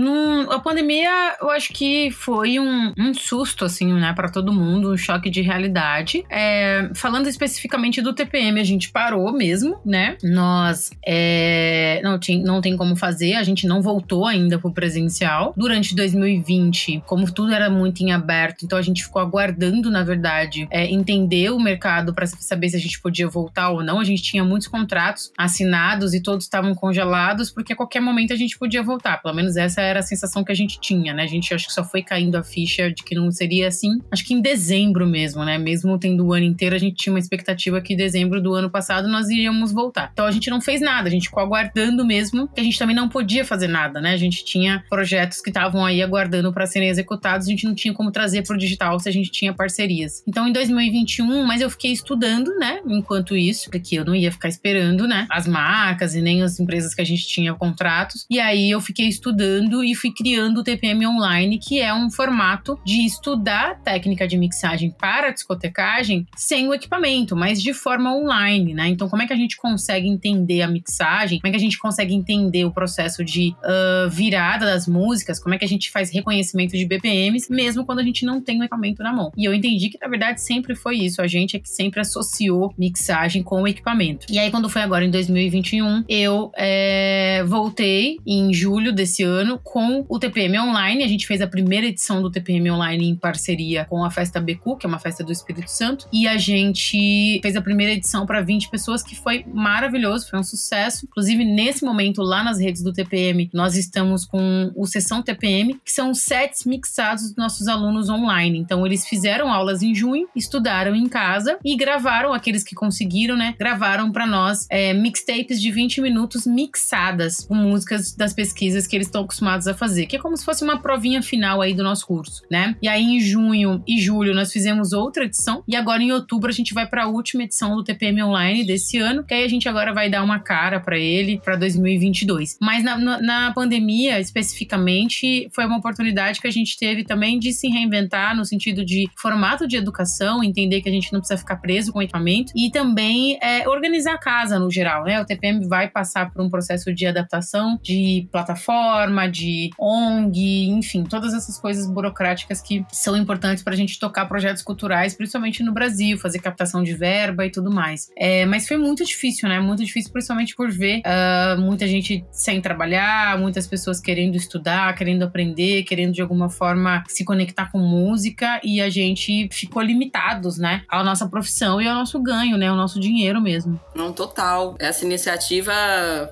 a 0.49 0.59
pandemia, 0.59 1.35
eu 1.41 1.49
acho 1.49 1.73
que 1.73 2.11
foi 2.11 2.59
um 2.59 2.92
um, 2.97 3.13
susto, 3.13 3.65
assim, 3.65 3.91
né, 3.93 4.13
para 4.13 4.29
todo 4.29 4.53
mundo, 4.53 4.91
um 4.91 4.97
choque 4.97 5.29
de 5.29 5.41
realidade. 5.41 6.23
É, 6.29 6.89
falando 6.95 7.27
especificamente 7.27 8.01
do 8.01 8.13
TPM, 8.13 8.59
a 8.59 8.63
gente 8.63 8.91
parou 8.91 9.31
mesmo, 9.31 9.79
né? 9.85 10.17
Nós 10.23 10.91
é, 11.05 12.01
não, 12.03 12.19
tinha, 12.19 12.43
não 12.43 12.61
tem 12.61 12.77
como 12.77 12.95
fazer, 12.95 13.33
a 13.33 13.43
gente 13.43 13.67
não 13.67 13.81
voltou 13.81 14.25
ainda 14.25 14.59
pro 14.59 14.71
presencial. 14.71 15.53
Durante 15.57 15.95
2020, 15.95 17.03
como 17.05 17.31
tudo 17.31 17.53
era 17.53 17.69
muito 17.69 18.01
em 18.01 18.11
aberto, 18.11 18.65
então 18.65 18.77
a 18.77 18.81
gente 18.81 19.03
ficou 19.03 19.21
aguardando, 19.21 19.89
na 19.89 20.03
verdade, 20.03 20.67
é, 20.69 20.85
entender 20.85 21.51
o 21.51 21.59
mercado 21.59 22.13
para 22.13 22.27
saber 22.27 22.69
se 22.69 22.75
a 22.75 22.79
gente 22.79 22.99
podia 23.01 23.27
voltar 23.27 23.69
ou 23.69 23.83
não. 23.83 23.99
A 23.99 24.03
gente 24.03 24.21
tinha 24.21 24.43
muitos 24.43 24.67
contratos 24.67 25.31
assinados 25.37 26.13
e 26.13 26.21
todos 26.21 26.45
estavam 26.45 26.73
congelados, 26.75 27.51
porque 27.51 27.73
a 27.73 27.75
qualquer 27.75 28.01
momento 28.01 28.33
a 28.33 28.35
gente 28.35 28.57
podia 28.57 28.83
voltar. 28.83 29.21
Pelo 29.21 29.33
menos 29.33 29.57
essa 29.57 29.81
era 29.81 29.99
a 29.99 30.03
sensação 30.03 30.43
que 30.43 30.51
a 30.51 30.55
gente 30.55 30.79
tinha, 30.79 31.13
né? 31.13 31.23
A 31.23 31.27
gente 31.27 31.53
acho 31.53 31.67
que 31.67 31.73
só 31.73 31.83
foi 31.83 32.01
caindo 32.01 32.35
a 32.35 32.43
ficha 32.43 32.82
de 32.91 33.03
que 33.03 33.15
não 33.15 33.31
seria 33.31 33.67
assim. 33.67 33.99
Acho 34.11 34.25
que 34.25 34.33
em 34.33 34.41
dezembro 34.41 35.07
mesmo, 35.07 35.43
né? 35.43 35.57
Mesmo 35.57 35.97
tendo 35.97 36.25
o 36.25 36.33
ano 36.33 36.45
inteiro, 36.45 36.75
a 36.75 36.79
gente 36.79 36.95
tinha 36.95 37.13
uma 37.13 37.19
expectativa 37.19 37.81
que 37.81 37.93
em 37.93 37.97
dezembro 37.97 38.41
do 38.41 38.53
ano 38.53 38.69
passado 38.69 39.07
nós 39.07 39.29
iríamos 39.29 39.71
voltar. 39.71 40.09
Então 40.13 40.25
a 40.25 40.31
gente 40.31 40.49
não 40.49 40.61
fez 40.61 40.81
nada, 40.81 41.07
a 41.07 41.11
gente 41.11 41.27
ficou 41.27 41.43
aguardando 41.43 42.05
mesmo, 42.05 42.47
que 42.47 42.61
a 42.61 42.63
gente 42.63 42.77
também 42.77 42.95
não 42.95 43.09
podia 43.09 43.45
fazer 43.45 43.67
nada, 43.67 44.01
né? 44.01 44.13
A 44.13 44.17
gente 44.17 44.43
tinha 44.43 44.83
projetos 44.89 45.41
que 45.41 45.49
estavam 45.49 45.85
aí 45.85 46.01
aguardando 46.01 46.51
para 46.51 46.65
serem 46.65 46.89
executados, 46.89 47.47
a 47.47 47.49
gente 47.49 47.65
não 47.65 47.75
tinha 47.75 47.93
como 47.93 48.11
trazer 48.11 48.43
para 48.43 48.55
o 48.55 48.59
digital 48.59 48.99
se 48.99 49.09
a 49.09 49.11
gente 49.11 49.31
tinha 49.31 49.53
parcerias. 49.53 50.23
Então 50.27 50.47
em 50.47 50.51
2021, 50.51 51.43
mas 51.43 51.61
eu 51.61 51.69
fiquei 51.69 51.91
estudando, 51.91 52.53
né? 52.57 52.79
Enquanto 52.87 53.35
isso, 53.35 53.69
porque 53.69 53.95
eu 53.95 54.05
não 54.05 54.15
ia 54.15 54.31
ficar 54.31 54.49
esperando, 54.49 55.07
né? 55.07 55.27
As 55.29 55.47
marcas 55.47 56.15
e 56.15 56.21
nem 56.21 56.41
as 56.41 56.59
empresas 56.59 56.93
que 56.93 57.01
a 57.01 57.05
gente 57.05 57.27
tinha 57.27 57.53
contratos. 57.53 58.25
E 58.29 58.39
aí 58.39 58.69
eu 58.69 58.81
fiquei 58.81 59.07
estudando 59.07 59.83
e 59.83 59.95
fui 59.95 60.11
criando 60.11 60.59
o 60.59 60.63
TPM 60.63 61.05
Online, 61.07 61.59
que 61.59 61.79
é 61.79 61.93
um 61.93 62.09
formato 62.09 62.72
de 62.85 63.05
estudar 63.05 63.81
técnica 63.81 64.27
de 64.27 64.37
mixagem 64.37 64.91
para 64.91 65.31
discotecagem 65.31 66.25
sem 66.35 66.67
o 66.67 66.73
equipamento, 66.73 67.35
mas 67.35 67.61
de 67.61 67.73
forma 67.73 68.15
online, 68.15 68.73
né? 68.73 68.87
Então, 68.89 69.09
como 69.09 69.21
é 69.21 69.27
que 69.27 69.33
a 69.33 69.37
gente 69.37 69.57
consegue 69.57 70.07
entender 70.07 70.61
a 70.61 70.67
mixagem? 70.67 71.39
Como 71.39 71.49
é 71.49 71.51
que 71.51 71.57
a 71.57 71.59
gente 71.59 71.79
consegue 71.79 72.13
entender 72.13 72.65
o 72.65 72.71
processo 72.71 73.23
de 73.23 73.55
uh, 73.59 74.09
virada 74.09 74.65
das 74.65 74.87
músicas? 74.87 75.39
Como 75.39 75.55
é 75.55 75.57
que 75.57 75.65
a 75.65 75.67
gente 75.67 75.91
faz 75.91 76.11
reconhecimento 76.11 76.77
de 76.77 76.85
BPMs, 76.85 77.51
mesmo 77.51 77.85
quando 77.85 77.99
a 77.99 78.03
gente 78.03 78.25
não 78.25 78.41
tem 78.41 78.59
o 78.59 78.63
equipamento 78.63 79.03
na 79.03 79.13
mão? 79.13 79.31
E 79.37 79.45
eu 79.45 79.53
entendi 79.53 79.89
que, 79.89 79.97
na 79.99 80.07
verdade, 80.07 80.41
sempre 80.41 80.75
foi 80.75 80.97
isso. 80.97 81.21
A 81.21 81.27
gente 81.27 81.55
é 81.55 81.59
que 81.59 81.69
sempre 81.69 81.99
associou 81.99 82.73
mixagem 82.77 83.43
com 83.43 83.61
o 83.61 83.67
equipamento. 83.67 84.27
E 84.29 84.39
aí, 84.39 84.49
quando 84.51 84.69
foi 84.69 84.81
agora 84.81 85.05
em 85.05 85.11
2021, 85.11 86.03
eu 86.07 86.51
é, 86.55 87.43
voltei 87.45 88.17
em 88.25 88.53
julho 88.53 88.91
desse 88.91 89.23
ano 89.23 89.59
com 89.63 90.05
o 90.07 90.19
TPM 90.19 90.59
Online. 90.59 91.03
A 91.03 91.07
gente 91.07 91.27
fez 91.27 91.41
a 91.41 91.47
primeira 91.47 91.87
edição 91.87 92.21
do 92.21 92.31
TPM 92.31 92.62
Online 92.71 93.09
em 93.09 93.15
parceria 93.15 93.85
com 93.85 94.03
a 94.03 94.11
Festa 94.11 94.39
Becu, 94.39 94.77
que 94.77 94.85
é 94.85 94.89
uma 94.89 94.99
festa 94.99 95.23
do 95.23 95.31
Espírito 95.31 95.69
Santo. 95.69 96.07
E 96.11 96.27
a 96.27 96.37
gente 96.37 97.39
fez 97.41 97.55
a 97.55 97.61
primeira 97.61 97.93
edição 97.93 98.25
para 98.25 98.41
20 98.41 98.69
pessoas, 98.69 99.03
que 99.03 99.15
foi 99.15 99.45
maravilhoso, 99.53 100.29
foi 100.29 100.39
um 100.39 100.43
sucesso. 100.43 101.05
Inclusive, 101.05 101.43
nesse 101.43 101.83
momento, 101.83 102.21
lá 102.21 102.43
nas 102.43 102.59
redes 102.59 102.83
do 102.83 102.93
TPM, 102.93 103.49
nós 103.53 103.75
estamos 103.75 104.25
com 104.25 104.71
o 104.75 104.85
Sessão 104.85 105.21
TPM, 105.21 105.79
que 105.83 105.91
são 105.91 106.13
sets 106.13 106.65
mixados 106.65 107.23
dos 107.23 107.35
nossos 107.35 107.67
alunos 107.67 108.09
online. 108.09 108.59
Então, 108.59 108.85
eles 108.85 109.07
fizeram 109.07 109.51
aulas 109.51 109.81
em 109.81 109.93
junho, 109.93 110.27
estudaram 110.35 110.95
em 110.95 111.07
casa 111.07 111.57
e 111.63 111.75
gravaram, 111.75 112.33
aqueles 112.33 112.63
que 112.63 112.75
conseguiram, 112.75 113.35
né? 113.35 113.55
Gravaram 113.57 114.11
para 114.11 114.25
nós 114.25 114.65
é, 114.69 114.93
mixtapes 114.93 115.61
de 115.61 115.71
20 115.71 116.01
minutos 116.01 116.45
mixadas 116.45 117.45
com 117.45 117.55
músicas 117.55 118.15
das 118.15 118.33
pesquisas 118.33 118.87
que 118.87 118.95
eles 118.95 119.07
estão 119.07 119.23
acostumados 119.23 119.67
a 119.67 119.73
fazer, 119.73 120.05
que 120.05 120.15
é 120.15 120.19
como 120.19 120.37
se 120.37 120.45
fosse 120.45 120.63
uma 120.63 120.81
provinha 120.81 121.21
final 121.21 121.61
aí 121.61 121.73
do 121.73 121.83
nosso 121.83 122.05
curso 122.05 122.43
né? 122.53 122.75
E 122.83 122.87
aí 122.87 123.03
em 123.03 123.19
junho 123.19 123.83
e 123.87 123.99
julho 123.99 124.35
nós 124.35 124.51
fizemos 124.51 124.93
outra 124.93 125.25
edição 125.25 125.63
e 125.67 125.75
agora 125.75 126.03
em 126.03 126.11
outubro 126.11 126.51
a 126.51 126.53
gente 126.53 126.71
vai 126.71 126.85
para 126.85 127.05
a 127.05 127.07
última 127.07 127.41
edição 127.41 127.75
do 127.75 127.83
TPM 127.83 128.21
Online 128.21 128.63
desse 128.63 128.99
ano, 128.99 129.23
que 129.23 129.33
aí 129.33 129.43
a 129.43 129.47
gente 129.47 129.67
agora 129.67 129.91
vai 129.91 130.07
dar 130.07 130.23
uma 130.23 130.37
cara 130.37 130.79
para 130.79 130.95
ele 130.95 131.41
para 131.43 131.55
2022. 131.55 132.57
Mas 132.61 132.83
na, 132.83 132.95
na, 132.95 133.19
na, 133.19 133.53
pandemia 133.53 134.19
especificamente 134.19 135.49
foi 135.51 135.65
uma 135.65 135.79
oportunidade 135.79 136.39
que 136.39 136.47
a 136.47 136.51
gente 136.51 136.77
teve 136.77 137.03
também 137.03 137.39
de 137.39 137.51
se 137.51 137.67
reinventar 137.69 138.35
no 138.35 138.45
sentido 138.45 138.85
de 138.85 139.09
formato 139.17 139.67
de 139.67 139.75
educação, 139.75 140.43
entender 140.43 140.81
que 140.81 140.89
a 140.89 140.91
gente 140.91 141.11
não 141.11 141.21
precisa 141.21 141.39
ficar 141.39 141.55
preso 141.55 141.91
com 141.91 142.03
equipamento 142.03 142.53
e 142.55 142.69
também 142.69 143.39
é, 143.41 143.67
organizar 143.67 144.13
a 144.13 144.19
casa 144.19 144.59
no 144.59 144.69
geral, 144.69 145.05
né? 145.05 145.19
O 145.19 145.25
TPM 145.25 145.67
vai 145.67 145.89
passar 145.89 146.31
por 146.31 146.43
um 146.43 146.51
processo 146.51 146.93
de 146.93 147.07
adaptação 147.07 147.79
de 147.81 148.27
plataforma, 148.31 149.27
de 149.27 149.71
ONG, 149.79 150.69
enfim, 150.69 151.03
todas 151.03 151.33
essas 151.33 151.59
coisas 151.59 151.89
burocráticas 151.89 152.42
que 152.61 152.85
são 152.91 153.15
importantes 153.15 153.63
para 153.63 153.73
a 153.73 153.77
gente 153.77 153.99
tocar 153.99 154.25
projetos 154.25 154.61
culturais, 154.61 155.13
principalmente 155.13 155.63
no 155.63 155.73
Brasil, 155.73 156.17
fazer 156.17 156.39
captação 156.39 156.83
de 156.83 156.93
verba 156.93 157.45
e 157.45 157.51
tudo 157.51 157.71
mais. 157.71 158.09
É, 158.17 158.45
mas 158.45 158.67
foi 158.67 158.77
muito 158.77 159.03
difícil, 159.05 159.47
né? 159.49 159.59
Muito 159.59 159.83
difícil, 159.83 160.11
principalmente 160.11 160.55
por 160.55 160.71
ver 160.71 161.01
uh, 161.01 161.59
muita 161.59 161.87
gente 161.87 162.25
sem 162.31 162.61
trabalhar, 162.61 163.37
muitas 163.37 163.67
pessoas 163.67 163.99
querendo 163.99 164.35
estudar, 164.35 164.95
querendo 164.95 165.23
aprender, 165.23 165.83
querendo 165.83 166.13
de 166.13 166.21
alguma 166.21 166.49
forma 166.49 167.03
se 167.07 167.23
conectar 167.23 167.71
com 167.71 167.79
música 167.79 168.59
e 168.63 168.81
a 168.81 168.89
gente 168.89 169.47
ficou 169.51 169.81
limitados, 169.81 170.57
né? 170.57 170.83
À 170.89 171.03
nossa 171.03 171.27
profissão 171.27 171.81
e 171.81 171.87
ao 171.87 171.95
nosso 171.95 172.21
ganho, 172.21 172.57
né? 172.57 172.71
O 172.71 172.75
nosso 172.75 172.99
dinheiro 172.99 173.41
mesmo. 173.41 173.79
Não, 173.95 174.11
total. 174.11 174.75
Essa 174.79 175.05
iniciativa 175.05 175.73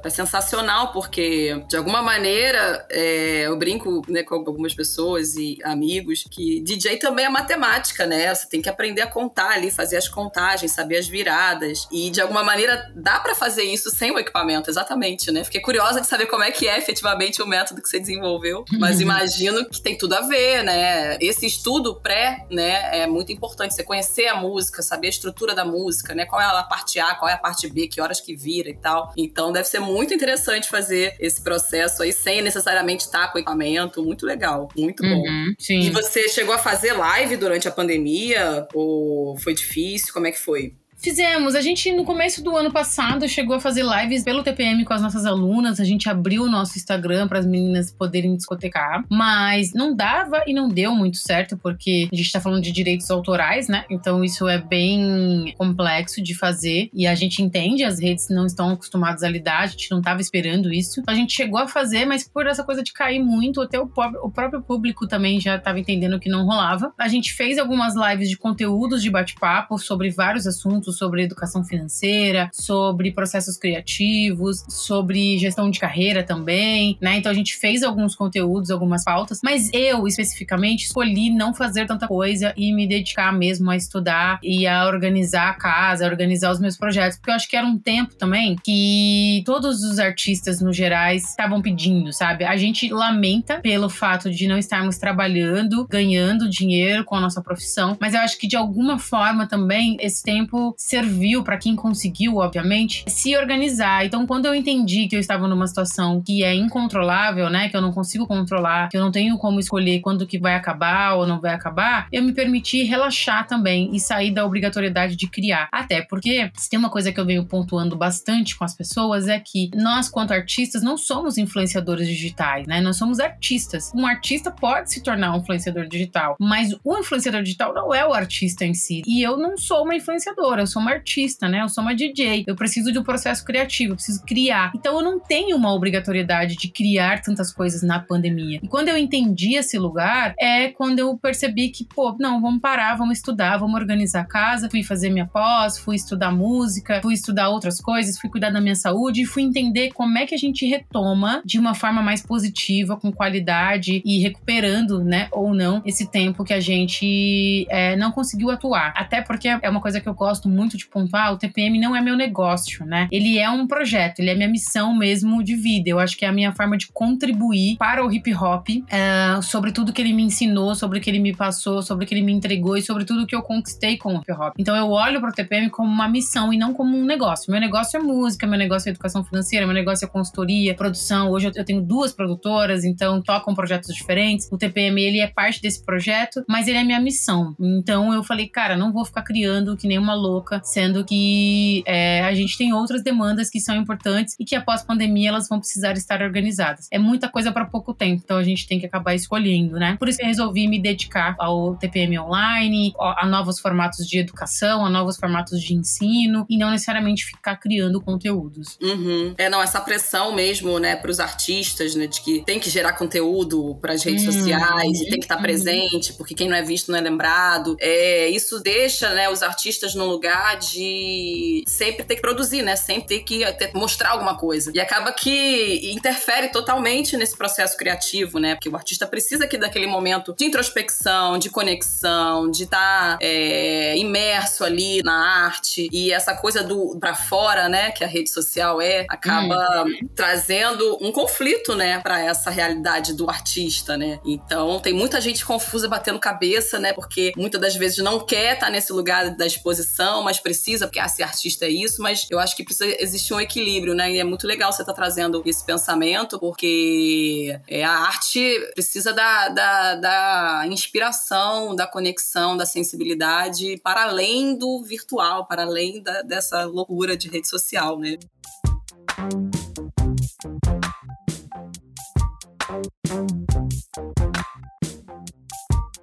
é 0.04 0.10
sensacional 0.10 0.92
porque, 0.92 1.64
de 1.68 1.78
alguma 1.78 2.02
maneira, 2.02 2.86
é, 2.90 3.48
eu 3.48 3.58
brinco 3.58 4.02
né, 4.08 4.24
com 4.24 4.36
algumas 4.36 4.74
pessoas 4.74 5.36
e 5.36 5.58
amigos 5.64 6.01
que 6.30 6.62
DJ 6.62 6.98
também 6.98 7.26
é 7.26 7.30
matemática, 7.30 8.06
né? 8.06 8.34
Você 8.34 8.48
tem 8.48 8.62
que 8.62 8.70
aprender 8.70 9.02
a 9.02 9.08
contar 9.08 9.52
ali, 9.52 9.72
fazer 9.72 9.98
as 9.98 10.08
contagens, 10.08 10.72
saber 10.72 10.98
as 10.98 11.08
viradas. 11.08 11.88
E, 11.92 12.10
de 12.10 12.22
alguma 12.22 12.44
maneira, 12.44 12.92
dá 12.96 13.20
para 13.20 13.36
fazer 13.36 13.64
isso 13.64 13.90
sem 13.90 14.12
o 14.12 14.20
equipamento, 14.20 14.70
exatamente, 14.70 15.32
né? 15.32 15.44
Fiquei 15.44 15.62
curiosa 15.62 16.02
de 16.02 16.08
saber 16.08 16.26
como 16.26 16.44
é 16.44 16.52
que 16.52 16.68
é 16.68 16.78
efetivamente 16.78 17.42
o 17.42 17.48
método 17.48 17.82
que 17.82 17.90
você 17.90 18.00
desenvolveu, 18.00 18.66
mas 18.80 19.00
imagino 19.02 19.68
que 19.70 19.82
tem 19.82 19.98
tudo 19.98 20.14
a 20.14 20.22
ver, 20.22 20.64
né? 20.64 21.18
Esse 21.22 21.46
estudo 21.46 21.96
pré, 21.96 22.46
né, 22.50 23.02
é 23.02 23.08
muito 23.08 23.32
importante. 23.32 23.74
Você 23.74 23.84
conhecer 23.84 24.28
a 24.28 24.36
música, 24.36 24.82
saber 24.82 25.08
a 25.08 25.10
estrutura 25.10 25.54
da 25.54 25.66
música, 25.66 26.14
né? 26.14 26.26
Qual 26.26 26.42
é 26.42 26.46
a 26.46 26.64
parte 26.64 27.00
A, 27.00 27.16
qual 27.16 27.30
é 27.30 27.34
a 27.34 27.38
parte 27.38 27.68
B, 27.70 27.88
que 27.88 28.02
horas 28.02 28.20
que 28.20 28.36
vira 28.36 28.70
e 28.70 28.76
tal. 28.76 29.12
Então, 29.18 29.52
deve 29.52 29.68
ser 29.68 29.80
muito 29.80 30.14
interessante 30.14 30.70
fazer 30.70 31.16
esse 31.20 31.42
processo 31.42 32.04
aí 32.04 32.12
sem 32.12 32.42
necessariamente 32.42 33.06
estar 33.06 33.32
com 33.32 33.38
equipamento. 33.38 34.04
Muito 34.04 34.26
legal, 34.26 34.70
muito 34.76 35.04
bom. 35.04 35.22
Uhum, 35.22 35.56
e 35.82 35.90
você 35.90 36.30
chegou 36.30 36.54
a 36.54 36.58
fazer 36.58 36.94
live 36.94 37.38
durante 37.38 37.68
a 37.68 37.72
pandemia? 37.72 38.68
Ou 38.74 39.38
foi 39.38 39.54
difícil? 39.54 40.14
Como 40.14 40.28
é 40.28 40.32
que 40.32 40.40
foi? 40.40 40.76
Fizemos. 41.02 41.56
A 41.56 41.62
gente, 41.62 41.92
no 41.92 42.06
começo 42.06 42.44
do 42.44 42.56
ano 42.56 42.72
passado, 42.72 43.28
chegou 43.28 43.56
a 43.56 43.60
fazer 43.60 43.84
lives 43.84 44.24
pelo 44.24 44.44
TPM 44.44 44.86
com 44.86 44.94
as 44.94 45.02
nossas 45.02 45.26
alunas. 45.26 45.80
A 45.80 45.84
gente 45.84 46.08
abriu 46.08 46.44
o 46.44 46.50
nosso 46.50 46.78
Instagram 46.78 47.28
para 47.28 47.40
as 47.40 47.46
meninas 47.46 47.92
poderem 47.92 48.36
discotecar. 48.36 49.04
Mas 49.10 49.74
não 49.74 49.96
dava 49.96 50.44
e 50.46 50.54
não 50.54 50.70
deu 50.70 50.94
muito 50.94 51.18
certo, 51.18 51.58
porque 51.58 52.08
a 52.12 52.16
gente 52.16 52.28
está 52.28 52.40
falando 52.40 52.62
de 52.62 52.72
direitos 52.72 53.10
autorais, 53.10 53.68
né? 53.68 53.84
Então 53.90 54.24
isso 54.24 54.48
é 54.48 54.60
bem 54.60 55.56
complexo 55.58 56.22
de 56.22 56.36
fazer. 56.36 56.92
E 56.94 57.08
a 57.08 57.16
gente 57.16 57.42
entende, 57.42 57.84
as 57.84 58.00
redes 58.00 58.30
não 58.30 58.46
estão 58.46 58.70
acostumadas 58.70 59.24
a 59.24 59.30
lidar, 59.30 59.62
a 59.62 59.68
gente 59.68 59.90
não 59.90 60.00
estava 60.00 60.22
esperando 60.22 60.72
isso. 60.72 61.02
A 61.08 61.16
gente 61.16 61.34
chegou 61.34 61.60
a 61.60 61.68
fazer, 61.68 62.06
mas 62.06 62.30
por 62.30 62.46
essa 62.46 62.64
coisa 62.64 62.84
de 62.84 62.94
cair 62.94 63.20
muito, 63.20 63.60
até 63.60 63.80
o, 63.80 63.90
o 64.22 64.30
próprio 64.30 64.62
público 64.62 65.08
também 65.08 65.40
já 65.40 65.56
estava 65.56 65.80
entendendo 65.80 66.20
que 66.20 66.30
não 66.30 66.46
rolava. 66.46 66.94
A 66.96 67.08
gente 67.08 67.34
fez 67.34 67.58
algumas 67.58 67.96
lives 67.96 68.30
de 68.30 68.38
conteúdos 68.38 69.02
de 69.02 69.10
bate-papo 69.10 69.80
sobre 69.80 70.12
vários 70.12 70.46
assuntos 70.46 70.91
sobre 70.92 71.24
educação 71.24 71.64
financeira, 71.64 72.50
sobre 72.54 73.12
processos 73.12 73.58
criativos, 73.58 74.64
sobre 74.68 75.38
gestão 75.38 75.70
de 75.70 75.80
carreira 75.80 76.24
também, 76.24 76.98
né? 77.02 77.18
Então 77.18 77.32
a 77.32 77.36
gente 77.36 77.56
fez 77.56 77.84
alguns 77.84 78.16
conteúdos, 78.16 78.72
algumas 78.72 79.04
pautas, 79.04 79.40
mas 79.44 79.70
eu 79.74 80.08
especificamente 80.08 80.86
escolhi 80.86 81.30
não 81.30 81.54
fazer 81.54 81.86
tanta 81.86 82.08
coisa 82.08 82.54
e 82.56 82.74
me 82.74 82.88
dedicar 82.88 83.32
mesmo 83.32 83.70
a 83.70 83.76
estudar 83.76 84.40
e 84.44 84.68
a 84.68 84.86
organizar 84.86 85.50
a 85.50 85.54
casa, 85.54 86.06
a 86.06 86.10
organizar 86.10 86.52
os 86.52 86.60
meus 86.60 86.78
projetos, 86.78 87.18
porque 87.18 87.32
eu 87.32 87.36
acho 87.36 87.50
que 87.50 87.56
era 87.56 87.66
um 87.66 87.78
tempo 87.78 88.16
também 88.16 88.56
que 88.64 89.44
todos 89.46 89.84
os 89.84 90.00
artistas 90.00 90.62
no 90.62 90.74
gerais 90.74 91.30
estavam 91.30 91.62
pedindo, 91.62 92.12
sabe? 92.14 92.44
A 92.44 92.58
gente 92.58 92.90
lamenta 92.90 93.60
pelo 93.60 93.90
fato 93.90 94.30
de 94.30 94.48
não 94.48 94.58
estarmos 94.58 94.98
trabalhando, 94.98 95.88
ganhando 95.88 96.50
dinheiro 96.50 97.04
com 97.04 97.16
a 97.16 97.22
nossa 97.22 97.42
profissão, 97.42 97.98
mas 98.00 98.14
eu 98.14 98.22
acho 98.22 98.38
que 98.38 98.48
de 98.48 98.56
alguma 98.56 99.00
forma 99.00 99.48
também 99.48 99.98
esse 100.00 100.24
tempo 100.24 100.74
serviu 100.88 101.44
para 101.44 101.58
quem 101.58 101.76
conseguiu, 101.76 102.38
obviamente, 102.38 103.04
se 103.08 103.36
organizar. 103.38 104.06
Então, 104.06 104.26
quando 104.26 104.46
eu 104.46 104.56
entendi 104.56 105.08
que 105.08 105.16
eu 105.16 105.20
estava 105.20 105.48
numa 105.48 105.68
situação 105.68 106.22
que 106.22 106.44
é 106.44 106.54
incontrolável, 106.54 107.50
né, 107.50 107.70
que 107.70 107.78
eu 107.78 107.82
não 107.82 107.92
consigo 107.92 108.28
controlar, 108.28 108.90
que 108.90 108.98
eu 108.98 109.02
não 109.02 109.12
tenho 109.12 109.38
como 109.38 109.60
escolher 109.60 110.00
quando 110.02 110.28
que 110.28 110.40
vai 110.40 110.56
acabar 110.56 111.14
ou 111.16 111.28
não 111.28 111.40
vai 111.40 111.54
acabar, 111.54 112.08
eu 112.12 112.24
me 112.24 112.34
permiti 112.34 112.84
relaxar 112.84 113.48
também 113.48 113.96
e 113.96 114.00
sair 114.00 114.32
da 114.32 114.46
obrigatoriedade 114.46 115.16
de 115.16 115.28
criar. 115.28 115.70
Até 115.72 116.02
porque 116.02 116.52
se 116.58 116.70
tem 116.70 116.80
uma 116.80 116.90
coisa 116.90 117.12
que 117.12 117.20
eu 117.20 117.26
venho 117.26 117.46
pontuando 117.46 117.96
bastante 117.96 118.58
com 118.58 118.64
as 118.64 118.76
pessoas 118.76 119.28
é 119.28 119.40
que 119.40 119.70
nós, 119.76 120.10
quanto 120.10 120.34
artistas, 120.34 120.82
não 120.82 120.98
somos 120.98 121.38
influenciadores 121.38 122.08
digitais, 122.08 122.68
né? 122.68 122.82
Nós 122.82 122.98
somos 122.98 123.20
artistas. 123.20 123.92
Um 123.96 124.06
artista 124.06 124.52
pode 124.52 124.92
se 124.92 125.02
tornar 125.02 125.34
um 125.34 125.40
influenciador 125.40 125.88
digital, 125.88 126.36
mas 126.40 126.76
o 126.84 126.98
influenciador 126.98 127.44
digital 127.44 127.74
não 127.74 127.94
é 127.94 128.06
o 128.06 128.14
artista 128.14 128.66
em 128.66 128.74
si. 128.74 129.02
E 129.06 129.22
eu 129.22 129.38
não 129.38 129.58
sou 129.58 129.84
uma 129.84 129.96
influenciadora, 129.96 130.66
sou 130.72 130.82
uma 130.82 130.92
artista, 130.92 131.48
né? 131.48 131.62
Eu 131.62 131.70
sou 131.70 131.84
uma 131.84 131.96
DJ. 131.96 132.44
Eu 132.48 132.56
preciso 132.56 132.92
de 132.92 133.00
um 133.00 133.04
processo 133.04 133.44
criativo, 133.44 133.92
eu 133.92 133.96
preciso 133.96 134.24
criar. 134.24 134.72
Então 134.76 134.96
eu 134.96 135.04
não 135.04 135.20
tenho 135.20 135.56
uma 135.56 135.74
obrigatoriedade 135.74 136.56
de 136.56 136.70
criar 136.70 137.22
tantas 137.22 137.54
coisas 137.54 137.82
na 137.84 138.00
pandemia. 138.00 138.60
E 138.62 138.68
quando 138.68 138.90
eu 138.90 138.98
entendi 138.98 139.56
esse 139.56 139.78
lugar, 139.78 140.34
é 140.40 140.70
quando 140.70 141.00
eu 141.00 141.18
percebi 141.18 141.70
que, 141.70 141.86
pô, 141.86 142.16
não, 142.20 142.42
vamos 142.42 142.62
parar, 142.62 142.96
vamos 142.96 143.18
estudar, 143.18 143.58
vamos 143.58 143.80
organizar 143.80 144.22
a 144.22 144.26
casa. 144.26 144.70
Fui 144.70 144.84
fazer 144.84 145.10
minha 145.10 145.28
pós, 145.28 145.78
fui 145.78 145.96
estudar 145.96 146.32
música, 146.32 147.02
fui 147.02 147.14
estudar 147.14 147.50
outras 147.50 147.80
coisas, 147.80 148.18
fui 148.18 148.30
cuidar 148.30 148.50
da 148.50 148.62
minha 148.62 148.76
saúde 148.76 149.22
e 149.22 149.26
fui 149.26 149.44
entender 149.44 149.92
como 149.92 150.18
é 150.18 150.26
que 150.26 150.36
a 150.36 150.38
gente 150.38 150.66
retoma 150.66 151.42
de 151.46 151.60
uma 151.60 151.74
forma 151.74 152.02
mais 152.02 152.22
positiva, 152.22 152.96
com 152.96 153.12
qualidade 153.12 154.02
e 154.06 154.20
recuperando, 154.20 155.04
né, 155.04 155.28
ou 155.32 155.54
não, 155.54 155.82
esse 155.86 156.10
tempo 156.10 156.44
que 156.44 156.54
a 156.54 156.60
gente 156.60 157.66
é, 157.70 157.96
não 157.96 158.12
conseguiu 158.12 158.50
atuar. 158.50 158.94
Até 158.96 159.22
porque 159.22 159.48
é 159.48 159.70
uma 159.70 159.82
coisa 159.82 160.00
que 160.00 160.08
eu 160.08 160.14
gosto 160.14 160.48
muito 160.48 160.61
muito 160.62 160.78
de 160.78 160.88
pontuar, 160.88 161.34
o 161.34 161.38
TPM 161.38 161.80
não 161.80 161.96
é 161.96 162.02
meu 162.02 162.16
negócio, 162.16 162.86
né? 162.86 163.08
Ele 163.12 163.40
é 163.40 163.50
um 163.50 163.66
projeto, 163.66 164.20
ele 164.20 164.30
é 164.30 164.36
minha 164.36 164.48
missão 164.48 164.96
mesmo 164.96 165.44
de 165.44 165.56
vida. 165.56 165.90
Eu 165.90 166.00
acho 166.00 166.16
que 166.16 166.24
é 166.24 166.28
a 166.28 166.32
minha 166.32 166.54
forma 166.54 166.78
de 166.78 166.88
contribuir 166.94 167.78
para 167.78 168.06
o 168.06 168.12
hip 168.12 168.32
hop, 168.36 168.70
uh, 168.70 169.42
sobre 169.42 169.72
tudo 169.72 169.92
que 169.92 170.00
ele 170.00 170.14
me 170.14 170.22
ensinou, 170.22 170.76
sobre 170.76 171.00
o 171.00 171.02
que 171.02 171.10
ele 171.10 171.20
me 171.20 171.36
passou, 171.36 171.82
sobre 171.82 172.06
o 172.06 172.08
que 172.08 172.14
ele 172.14 172.22
me 172.22 172.32
entregou 172.32 172.78
e 172.78 172.82
sobre 172.82 173.06
tudo 173.06 173.26
que 173.26 173.36
eu 173.36 173.42
conquistei 173.42 173.98
com 173.98 174.16
o 174.16 174.22
hip 174.22 174.32
hop. 174.32 174.54
Então 174.60 174.76
eu 174.76 174.90
olho 174.90 175.20
para 175.20 175.32
o 175.32 175.34
TPM 175.34 175.70
como 175.70 175.90
uma 175.90 176.08
missão 176.08 176.54
e 176.54 176.58
não 176.58 176.74
como 176.74 176.96
um 176.96 177.06
negócio. 177.06 177.52
Meu 177.52 177.60
negócio 177.60 177.98
é 177.98 178.04
música, 178.04 178.46
meu 178.46 178.60
negócio 178.60 178.88
é 178.88 178.92
educação 178.92 179.24
financeira, 179.24 179.66
meu 179.66 179.74
negócio 179.74 180.06
é 180.06 180.08
consultoria, 180.08 180.76
produção. 180.76 181.32
Hoje 181.32 181.52
eu 181.56 181.66
tenho 181.66 181.82
duas 181.82 182.14
produtoras, 182.14 182.84
então 182.84 183.20
tocam 183.22 183.56
projetos 183.56 183.96
diferentes. 183.96 184.48
O 184.52 184.58
TPM 184.58 185.02
ele 185.02 185.20
é 185.20 185.28
parte 185.28 185.60
desse 185.60 185.84
projeto, 185.84 186.44
mas 186.48 186.68
ele 186.68 186.78
é 186.78 186.84
minha 186.84 187.00
missão. 187.00 187.56
Então 187.60 188.14
eu 188.14 188.24
falei, 188.24 188.48
cara, 188.48 188.78
não 188.78 188.94
vou 188.94 189.06
ficar 189.06 189.24
criando 189.24 189.76
que 189.76 189.88
nem 189.88 189.98
uma 189.98 190.14
louca 190.14 190.51
sendo 190.64 191.06
que 191.06 191.84
é, 191.86 192.22
a 192.24 192.34
gente 192.34 192.58
tem 192.58 192.74
outras 192.74 193.04
demandas 193.04 193.50
que 193.50 193.60
são 193.60 193.76
importantes 193.76 194.36
e 194.40 194.46
que 194.46 194.56
após 194.56 194.84
pandemia 194.84 195.30
elas 195.30 195.48
vão 195.48 195.60
precisar 195.60 195.94
estar 195.94 196.22
organizadas. 196.22 196.88
É 196.92 197.00
muita 197.00 197.30
coisa 197.30 197.52
para 197.52 197.66
pouco 197.66 197.94
tempo, 197.94 198.22
então 198.24 198.38
a 198.38 198.44
gente 198.44 198.68
tem 198.68 198.80
que 198.80 198.86
acabar 198.86 199.14
escolhendo, 199.14 199.78
né? 199.78 199.96
Por 199.98 200.10
isso 200.10 200.18
que 200.18 200.24
eu 200.24 200.28
resolvi 200.28 200.68
me 200.68 200.82
dedicar 200.82 201.36
ao 201.40 201.76
TPM 201.76 202.20
online, 202.20 202.94
a 203.00 203.26
novos 203.26 203.60
formatos 203.60 204.08
de 204.08 204.20
educação, 204.20 204.86
a 204.86 204.90
novos 204.90 205.18
formatos 205.18 205.62
de 205.62 205.74
ensino 205.74 206.46
e 206.50 206.58
não 206.58 206.72
necessariamente 206.72 207.26
ficar 207.26 207.58
criando 207.58 208.02
conteúdos. 208.02 208.78
Uhum. 208.82 209.34
É, 209.38 209.50
não, 209.50 209.62
essa 209.62 209.80
pressão 209.80 210.34
mesmo, 210.34 210.80
né, 210.80 210.96
para 210.96 211.12
os 211.12 211.20
artistas, 211.20 211.96
né, 211.96 212.08
de 212.08 212.22
que 212.22 212.44
tem 212.44 212.60
que 212.60 212.70
gerar 212.70 212.94
conteúdo 212.94 213.78
para 213.82 213.94
as 213.94 214.04
redes 214.04 214.26
uhum. 214.26 214.32
sociais 214.32 215.02
e 215.02 215.10
tem 215.10 215.20
que 215.20 215.26
estar 215.26 215.38
tá 215.38 215.42
presente, 215.42 216.14
porque 216.14 216.34
quem 216.34 216.50
não 216.50 216.56
é 216.56 216.62
visto 216.62 216.92
não 216.92 216.98
é 216.98 217.02
lembrado. 217.02 217.76
É, 217.80 218.30
isso 218.30 218.60
deixa, 218.60 219.14
né, 219.14 219.30
os 219.30 219.42
artistas 219.42 219.96
num 219.96 220.10
lugar 220.42 220.58
de 220.58 221.64
sempre 221.68 222.04
ter 222.04 222.16
que 222.16 222.22
produzir, 222.22 222.62
né? 222.62 222.76
Sempre 222.76 223.08
ter 223.08 223.20
que 223.24 223.54
ter, 223.54 223.72
mostrar 223.74 224.10
alguma 224.12 224.38
coisa. 224.38 224.72
E 224.74 224.80
acaba 224.80 225.12
que 225.12 225.92
interfere 225.92 226.50
totalmente 226.50 227.16
nesse 227.16 227.38
processo 227.38 227.78
criativo, 227.78 228.40
né? 228.40 228.56
Porque 228.56 228.70
o 228.70 228.76
artista 228.76 229.06
precisa 229.06 229.46
aqui 229.46 229.58
daquele 229.58 229.88
momento 229.88 230.34
de 230.38 230.46
introspecção, 230.46 231.38
de 231.38 231.50
conexão, 231.50 232.50
de 232.50 232.64
estar 232.64 233.18
tá, 233.18 233.20
é, 233.22 233.98
imerso 233.98 234.64
ali 234.64 235.02
na 235.04 235.46
arte. 235.46 235.88
E 235.92 236.12
essa 236.12 236.36
coisa 236.36 236.64
do 236.64 236.98
para 237.00 237.14
fora, 237.14 237.70
né? 237.70 237.92
Que 237.92 238.04
a 238.04 238.08
rede 238.08 238.30
social 238.30 238.82
é, 238.82 239.06
acaba 239.10 239.86
hum. 239.86 240.10
trazendo 240.16 240.98
um 241.02 241.12
conflito, 241.12 241.76
né? 241.76 242.00
Para 242.00 242.20
essa 242.20 242.50
realidade 242.50 243.14
do 243.14 243.30
artista, 243.30 243.98
né? 243.98 244.20
Então 244.26 244.80
tem 244.80 244.94
muita 244.94 245.22
gente 245.22 245.46
confusa 245.46 245.88
batendo 245.88 246.20
cabeça, 246.20 246.80
né? 246.80 246.94
Porque 246.94 247.32
muitas 247.38 247.62
das 247.62 247.76
vezes 247.76 248.00
não 248.00 248.20
quer 248.20 248.54
estar 248.54 248.68
tá 248.68 248.72
nesse 248.72 248.92
lugar 248.92 249.36
da 249.36 249.46
exposição, 249.46 250.21
mas 250.24 250.40
precisa, 250.40 250.88
porque 250.88 251.00
ah, 251.00 251.08
ser 251.08 251.24
artista 251.24 251.66
é 251.66 251.70
isso, 251.70 252.02
mas 252.02 252.28
eu 252.30 252.40
acho 252.40 252.56
que 252.56 252.64
precisa 252.64 252.96
existir 253.02 253.34
um 253.34 253.40
equilíbrio, 253.40 253.94
né? 253.94 254.12
E 254.12 254.20
é 254.20 254.24
muito 254.24 254.48
legal 254.48 254.72
você 254.72 254.82
estar 254.82 254.94
tá 254.94 255.02
trazendo 255.02 255.42
esse 255.46 255.64
pensamento, 255.64 256.40
porque 256.40 257.60
é, 257.68 257.84
a 257.84 257.92
arte 257.92 258.60
precisa 258.74 259.14
da, 259.14 259.50
da, 259.50 259.96
da 259.96 260.64
inspiração, 260.68 261.76
da 261.76 261.88
conexão, 261.88 262.56
da 262.56 262.66
sensibilidade 262.66 263.80
para 263.84 264.04
além 264.04 264.58
do 264.58 264.84
virtual, 264.84 265.48
para 265.48 265.64
além 265.64 266.02
da, 266.02 266.22
dessa 266.22 266.66
loucura 266.66 267.18
de 267.18 267.30
rede 267.30 267.48
social, 267.48 268.00
né? 268.00 268.18